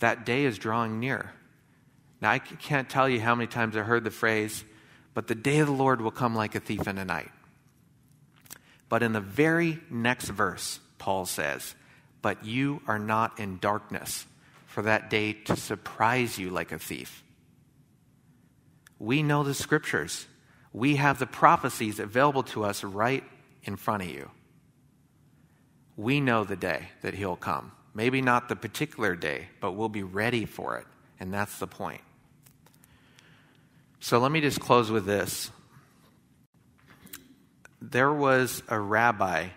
That 0.01 0.27
day 0.27 0.45
is 0.45 0.59
drawing 0.59 0.99
near. 0.99 1.33
Now, 2.21 2.31
I 2.31 2.39
can't 2.39 2.89
tell 2.89 3.09
you 3.09 3.21
how 3.21 3.35
many 3.37 3.47
times 3.47 3.77
I 3.77 3.83
heard 3.83 4.05
the 4.05 4.11
phrase, 4.11 4.65
but 5.13 5.27
the 5.27 5.35
day 5.35 5.59
of 5.59 5.67
the 5.67 5.73
Lord 5.73 6.01
will 6.01 6.11
come 6.11 6.35
like 6.35 6.55
a 6.55 6.61
thief 6.61 6.89
in 6.89 6.97
the 6.97 7.05
night. 7.05 7.31
But 8.89 9.03
in 9.03 9.13
the 9.13 9.21
very 9.21 9.79
next 9.91 10.29
verse, 10.29 10.81
Paul 10.99 11.27
says, 11.27 11.77
But 12.25 12.43
you 12.43 12.81
are 12.87 12.99
not 12.99 13.39
in 13.39 13.59
darkness 13.59 14.25
for 14.65 14.81
that 14.81 15.11
day 15.11 15.35
to 15.35 15.57
surprise 15.57 16.39
you 16.39 16.49
like 16.49 16.73
a 16.73 16.79
thief. 16.79 17.23
We 18.99 19.23
know 19.23 19.43
the 19.43 19.53
scriptures, 19.53 20.27
we 20.73 20.97
have 20.97 21.19
the 21.19 21.27
prophecies 21.27 21.99
available 21.99 22.43
to 22.45 22.65
us 22.65 22.83
right 22.83 23.25
in 23.65 23.77
front 23.77 24.05
of 24.05 24.09
you. 24.09 24.31
We 25.99 26.19
know 26.19 26.45
the 26.45 26.57
day 26.57 26.89
that 27.03 27.13
He'll 27.13 27.37
come. 27.37 27.73
Maybe 27.93 28.23
not 28.23 28.49
the 28.49 28.57
particular 28.57 29.15
day, 29.15 29.49
but 29.61 29.73
we'll 29.73 29.91
be 29.91 30.03
ready 30.03 30.47
for 30.47 30.79
it. 30.79 30.87
And 31.21 31.31
that's 31.31 31.59
the 31.59 31.67
point. 31.67 32.01
So 34.01 34.19
let 34.19 34.33
me 34.33 34.41
just 34.41 34.61
close 34.61 34.91
with 34.91 35.05
this. 35.05 35.51
There 37.83 38.15
was 38.15 38.63
a 38.69 38.81
rabbi 38.81 39.49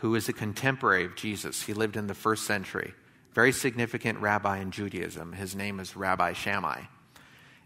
who 0.00 0.10
was 0.10 0.28
a 0.28 0.32
contemporary 0.32 1.04
of 1.04 1.14
Jesus. 1.14 1.62
He 1.62 1.74
lived 1.74 1.96
in 1.96 2.06
the 2.06 2.14
first 2.14 2.44
century. 2.44 2.94
Very 3.34 3.52
significant 3.52 4.18
rabbi 4.18 4.58
in 4.58 4.70
Judaism. 4.70 5.34
His 5.34 5.54
name 5.54 5.78
is 5.78 5.94
Rabbi 5.94 6.32
Shammai. 6.32 6.82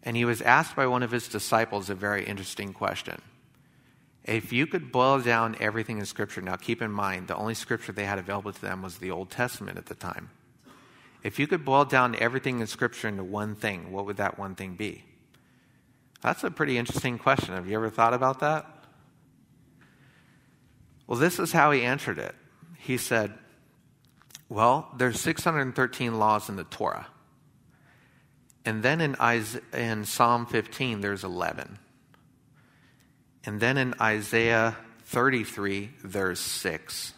And 0.03 0.16
he 0.16 0.25
was 0.25 0.42
asked 0.42 0.75
by 0.75 0.87
one 0.87 1.03
of 1.05 1.12
his 1.12 1.29
disciples 1.29 1.88
a 1.88 1.94
very 1.94 2.25
interesting 2.25 2.73
question. 2.73 3.23
If 4.25 4.53
you 4.53 4.66
could 4.66 4.90
boil 4.90 5.20
down 5.20 5.57
everything 5.61 5.99
in 5.99 6.07
Scripture, 6.07 6.40
now 6.40 6.57
keep 6.57 6.83
in 6.83 6.90
mind 6.90 7.29
the 7.29 7.37
only 7.37 7.55
Scripture 7.55 7.92
they 7.92 8.05
had 8.05 8.19
available 8.19 8.52
to 8.52 8.61
them 8.61 8.83
was 8.83 8.98
the 8.98 9.13
Old 9.13 9.31
Testament 9.31 9.79
at 9.79 9.87
the 9.87 9.94
time. 9.94 10.31
If 11.23 11.38
you 11.38 11.46
could 11.46 11.65
boil 11.65 11.85
down 11.85 12.17
everything 12.17 12.61
in 12.61 12.67
Scripture 12.67 13.08
into 13.08 13.23
one 13.23 13.54
thing, 13.54 13.92
what 13.92 14.06
would 14.06 14.17
that 14.17 14.38
one 14.38 14.56
thing 14.56 14.75
be? 14.75 15.04
That's 16.21 16.42
a 16.42 16.50
pretty 16.50 16.79
interesting 16.79 17.19
question. 17.19 17.54
Have 17.54 17.69
you 17.69 17.77
ever 17.77 17.90
thought 17.90 18.13
about 18.13 18.40
that? 18.40 18.83
Well, 21.07 21.19
this 21.19 21.38
is 21.38 21.52
how 21.52 21.71
he 21.71 21.83
answered 21.83 22.19
it. 22.19 22.35
He 22.79 22.96
said, 22.96 23.33
Well, 24.48 24.88
there's 24.96 25.21
613 25.21 26.19
laws 26.19 26.48
in 26.48 26.57
the 26.57 26.65
Torah. 26.65 27.07
And 28.65 28.83
then 28.83 29.00
in, 29.00 29.15
Isaiah, 29.17 29.63
in 29.75 30.05
Psalm 30.05 30.46
15, 30.46 31.00
there's 31.00 31.23
11. 31.23 31.79
And 33.44 33.61
then 33.61 33.77
in 33.77 33.94
Isaiah 34.00 34.77
33, 35.05 35.90
there's 36.02 36.40
six. 36.40 37.13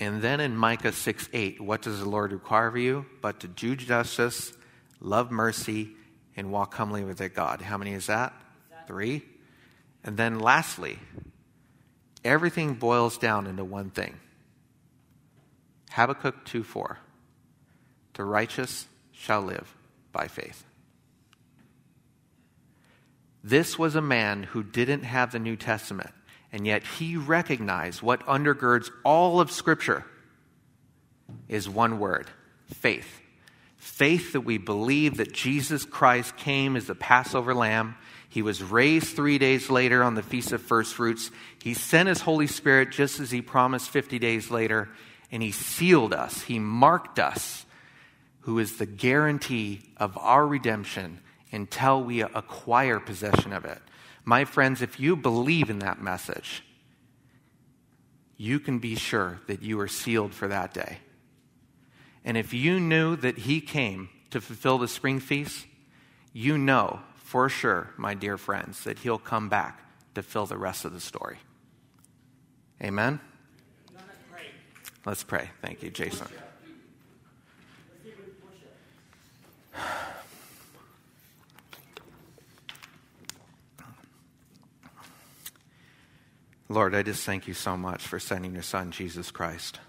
And 0.00 0.20
then 0.20 0.40
in 0.40 0.56
Micah 0.56 0.92
6 0.92 1.28
8, 1.32 1.60
what 1.60 1.82
does 1.82 2.00
the 2.00 2.08
Lord 2.08 2.32
require 2.32 2.66
of 2.66 2.76
you? 2.76 3.06
But 3.20 3.40
to 3.40 3.48
do 3.48 3.76
justice, 3.76 4.52
love 5.00 5.30
mercy, 5.30 5.92
and 6.36 6.50
walk 6.50 6.74
humbly 6.74 7.04
with 7.04 7.18
their 7.18 7.28
God. 7.28 7.60
How 7.60 7.78
many 7.78 7.92
is 7.92 8.06
that? 8.06 8.32
Three. 8.88 9.22
And 10.02 10.16
then 10.16 10.40
lastly, 10.40 10.98
everything 12.24 12.74
boils 12.74 13.18
down 13.18 13.46
into 13.46 13.64
one 13.64 13.90
thing 13.90 14.18
Habakkuk 15.90 16.44
2 16.44 16.64
4. 16.64 16.98
The 18.14 18.24
righteous 18.24 18.86
shall 19.12 19.42
live 19.42 19.74
by 20.12 20.28
faith. 20.28 20.64
This 23.44 23.78
was 23.78 23.94
a 23.94 24.00
man 24.00 24.44
who 24.44 24.62
didn't 24.62 25.02
have 25.02 25.30
the 25.30 25.38
New 25.38 25.56
Testament, 25.56 26.10
and 26.50 26.66
yet 26.66 26.82
he 26.82 27.16
recognized 27.16 28.02
what 28.02 28.26
undergirds 28.26 28.90
all 29.04 29.38
of 29.40 29.50
Scripture 29.50 30.04
is 31.48 31.68
one 31.68 31.98
word 31.98 32.30
faith. 32.66 33.20
Faith 33.76 34.32
that 34.32 34.40
we 34.40 34.56
believe 34.56 35.18
that 35.18 35.32
Jesus 35.32 35.84
Christ 35.84 36.36
came 36.36 36.74
as 36.74 36.86
the 36.86 36.94
Passover 36.94 37.54
lamb. 37.54 37.96
He 38.34 38.42
was 38.42 38.64
raised 38.64 39.14
three 39.14 39.38
days 39.38 39.70
later 39.70 40.02
on 40.02 40.16
the 40.16 40.22
Feast 40.22 40.50
of 40.50 40.60
First 40.60 40.94
Fruits. 40.94 41.30
He 41.62 41.72
sent 41.72 42.08
his 42.08 42.22
Holy 42.22 42.48
Spirit 42.48 42.90
just 42.90 43.20
as 43.20 43.30
he 43.30 43.40
promised 43.40 43.90
50 43.90 44.18
days 44.18 44.50
later, 44.50 44.88
and 45.30 45.40
he 45.40 45.52
sealed 45.52 46.12
us. 46.12 46.42
He 46.42 46.58
marked 46.58 47.20
us, 47.20 47.64
who 48.40 48.58
is 48.58 48.76
the 48.76 48.86
guarantee 48.86 49.82
of 49.98 50.18
our 50.18 50.44
redemption 50.44 51.20
until 51.52 52.02
we 52.02 52.22
acquire 52.22 52.98
possession 52.98 53.52
of 53.52 53.64
it. 53.64 53.78
My 54.24 54.44
friends, 54.44 54.82
if 54.82 54.98
you 54.98 55.14
believe 55.14 55.70
in 55.70 55.78
that 55.78 56.02
message, 56.02 56.64
you 58.36 58.58
can 58.58 58.80
be 58.80 58.96
sure 58.96 59.42
that 59.46 59.62
you 59.62 59.78
are 59.78 59.86
sealed 59.86 60.34
for 60.34 60.48
that 60.48 60.74
day. 60.74 60.98
And 62.24 62.36
if 62.36 62.52
you 62.52 62.80
knew 62.80 63.14
that 63.14 63.38
he 63.38 63.60
came 63.60 64.08
to 64.30 64.40
fulfill 64.40 64.78
the 64.78 64.88
spring 64.88 65.20
feast, 65.20 65.66
you 66.32 66.58
know 66.58 66.98
for 67.34 67.48
sure, 67.48 67.90
my 67.96 68.14
dear 68.14 68.38
friends, 68.38 68.84
that 68.84 69.00
he'll 69.00 69.18
come 69.18 69.48
back 69.48 69.82
to 70.14 70.22
fill 70.22 70.46
the 70.46 70.56
rest 70.56 70.84
of 70.84 70.92
the 70.92 71.00
story. 71.00 71.38
Amen? 72.80 73.18
Let's 75.04 75.24
pray. 75.24 75.50
Thank 75.60 75.82
you, 75.82 75.90
Jason. 75.90 76.28
Lord, 86.68 86.94
I 86.94 87.02
just 87.02 87.24
thank 87.24 87.48
you 87.48 87.54
so 87.54 87.76
much 87.76 88.06
for 88.06 88.20
sending 88.20 88.52
your 88.52 88.62
son, 88.62 88.92
Jesus 88.92 89.32
Christ. 89.32 89.80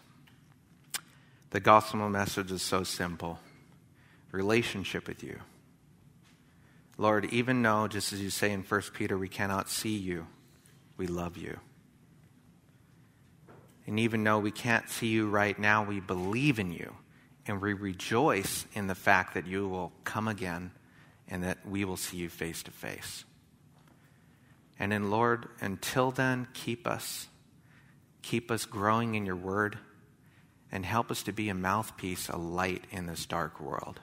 The 1.51 1.59
gospel 1.59 2.09
message 2.09 2.51
is 2.51 2.63
so 2.63 2.83
simple 2.83 3.37
relationship 4.31 5.07
with 5.07 5.21
you. 5.21 5.41
Lord, 6.97 7.25
even 7.25 7.61
though, 7.61 7.87
just 7.87 8.13
as 8.13 8.21
you 8.21 8.29
say 8.29 8.51
in 8.51 8.63
1 8.63 8.81
Peter, 8.93 9.17
we 9.17 9.27
cannot 9.27 9.69
see 9.69 9.97
you, 9.97 10.27
we 10.97 11.07
love 11.07 11.37
you. 11.37 11.59
And 13.85 13.99
even 13.99 14.23
though 14.23 14.39
we 14.39 14.51
can't 14.51 14.89
see 14.89 15.07
you 15.07 15.27
right 15.27 15.57
now, 15.57 15.83
we 15.83 15.99
believe 15.99 16.57
in 16.57 16.71
you. 16.71 16.95
And 17.47 17.61
we 17.61 17.73
rejoice 17.73 18.65
in 18.73 18.87
the 18.87 18.95
fact 18.95 19.35
that 19.35 19.45
you 19.45 19.67
will 19.67 19.91
come 20.03 20.27
again 20.27 20.71
and 21.27 21.43
that 21.43 21.67
we 21.67 21.85
will 21.85 21.97
see 21.97 22.17
you 22.17 22.29
face 22.29 22.63
to 22.63 22.71
face. 22.71 23.23
And 24.79 24.91
then, 24.91 25.11
Lord, 25.11 25.47
until 25.61 26.11
then, 26.11 26.47
keep 26.53 26.87
us. 26.87 27.27
Keep 28.23 28.49
us 28.49 28.65
growing 28.65 29.13
in 29.13 29.25
your 29.25 29.35
word 29.35 29.77
and 30.71 30.83
help 30.83 31.11
us 31.11 31.21
to 31.23 31.31
be 31.31 31.49
a 31.49 31.53
mouthpiece, 31.53 32.27
a 32.29 32.37
light 32.37 32.85
in 32.89 33.05
this 33.05 33.25
dark 33.27 33.59
world. 33.59 33.99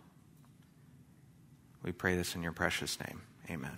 We 1.82 1.90
pray 1.92 2.14
this 2.14 2.36
in 2.36 2.42
your 2.42 2.52
precious 2.52 2.98
name. 3.00 3.20
Amen. 3.50 3.76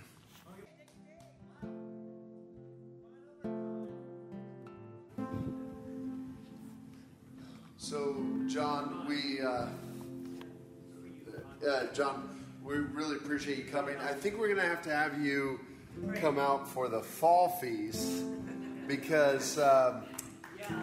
So, 7.78 8.16
John, 8.46 9.06
we, 9.08 9.40
uh, 9.40 9.66
uh, 11.66 11.86
John, 11.92 12.44
we 12.62 12.76
really 12.76 13.16
appreciate 13.16 13.58
you 13.58 13.64
coming. 13.64 13.96
I 13.98 14.12
think 14.12 14.38
we're 14.38 14.48
going 14.48 14.60
to 14.60 14.66
have 14.66 14.82
to 14.82 14.94
have 14.94 15.20
you 15.20 15.60
come 16.16 16.38
out 16.38 16.68
for 16.68 16.88
the 16.88 17.00
fall 17.00 17.48
feast 17.60 18.24
because 18.86 19.58
uh, 19.58 20.02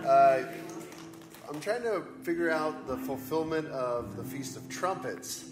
uh, 0.06 0.44
I'm 1.50 1.60
trying 1.60 1.84
to 1.84 2.04
figure 2.24 2.50
out 2.50 2.88
the 2.88 2.98
fulfillment 2.98 3.68
of 3.68 4.16
the 4.16 4.24
Feast 4.24 4.56
of 4.56 4.68
Trumpets. 4.70 5.51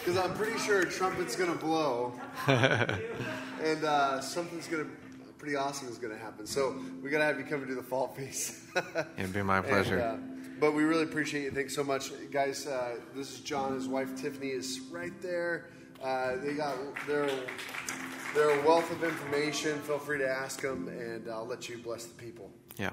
Because 0.00 0.16
I'm 0.16 0.34
pretty 0.34 0.58
sure 0.58 0.80
a 0.80 0.90
trumpet's 0.90 1.36
going 1.36 1.52
to 1.52 1.58
blow, 1.58 2.12
and 2.46 3.84
uh, 3.84 4.20
something's 4.20 4.66
going 4.66 4.84
to 4.84 4.90
pretty 5.40 5.56
awesome 5.56 5.88
is 5.88 5.96
going 5.96 6.12
to 6.12 6.18
happen. 6.18 6.46
So 6.46 6.76
we 7.02 7.08
got 7.08 7.18
to 7.18 7.24
have 7.24 7.38
you 7.38 7.44
come 7.44 7.60
and 7.60 7.68
do 7.68 7.74
the 7.74 7.82
fall 7.82 8.08
feast. 8.08 8.56
It'd 9.16 9.32
be 9.32 9.42
my 9.42 9.62
pleasure. 9.62 9.98
And, 9.98 10.02
uh, 10.02 10.40
but 10.60 10.72
we 10.72 10.82
really 10.84 11.04
appreciate 11.04 11.44
you. 11.44 11.50
Thanks 11.50 11.74
so 11.74 11.82
much, 11.82 12.12
guys. 12.30 12.66
Uh, 12.66 12.96
this 13.14 13.32
is 13.32 13.40
John. 13.40 13.72
His 13.72 13.88
wife 13.88 14.14
Tiffany 14.20 14.48
is 14.48 14.80
right 14.90 15.18
there. 15.22 15.70
Uh, 16.02 16.36
they 16.36 16.54
got 16.54 16.76
their 17.06 17.30
their 18.34 18.60
wealth 18.62 18.90
of 18.90 19.02
information. 19.02 19.78
Feel 19.80 19.98
free 19.98 20.18
to 20.18 20.28
ask 20.28 20.60
them, 20.60 20.88
and 20.88 21.28
I'll 21.30 21.46
let 21.46 21.68
you 21.68 21.78
bless 21.78 22.04
the 22.04 22.14
people. 22.14 22.50
Yeah. 22.76 22.90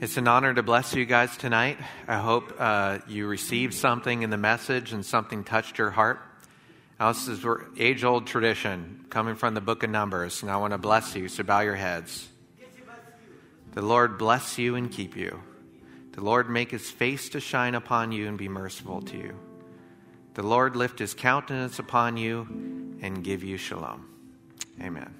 It's 0.00 0.16
an 0.16 0.28
honor 0.28 0.52
to 0.52 0.62
bless 0.62 0.94
you 0.94 1.06
guys 1.06 1.36
tonight. 1.36 1.78
I 2.06 2.18
hope 2.18 2.54
uh, 2.58 2.98
you 3.08 3.26
received 3.26 3.74
something 3.74 4.22
in 4.22 4.30
the 4.30 4.36
message 4.36 4.92
and 4.92 5.04
something 5.04 5.44
touched 5.44 5.78
your 5.78 5.90
heart. 5.90 6.20
Now, 7.00 7.12
this 7.12 7.26
is 7.26 7.44
age 7.78 8.04
old 8.04 8.26
tradition 8.26 9.06
coming 9.10 9.34
from 9.34 9.54
the 9.54 9.60
book 9.60 9.82
of 9.82 9.90
Numbers, 9.90 10.42
and 10.42 10.50
I 10.50 10.58
want 10.58 10.72
to 10.72 10.78
bless 10.78 11.16
you, 11.16 11.28
so 11.28 11.42
bow 11.42 11.60
your 11.60 11.74
heads. 11.74 12.28
The 13.72 13.82
Lord 13.82 14.18
bless 14.18 14.58
you 14.58 14.76
and 14.76 14.90
keep 14.90 15.16
you. 15.16 15.42
The 16.12 16.20
Lord 16.20 16.48
make 16.48 16.70
his 16.70 16.90
face 16.90 17.28
to 17.30 17.40
shine 17.40 17.74
upon 17.74 18.12
you 18.12 18.28
and 18.28 18.38
be 18.38 18.48
merciful 18.48 19.02
to 19.02 19.16
you. 19.16 19.38
The 20.34 20.44
Lord 20.44 20.76
lift 20.76 20.98
his 20.98 21.14
countenance 21.14 21.78
upon 21.78 22.16
you 22.16 22.98
and 23.02 23.24
give 23.24 23.42
you 23.42 23.56
shalom. 23.56 24.08
Amen. 24.80 25.12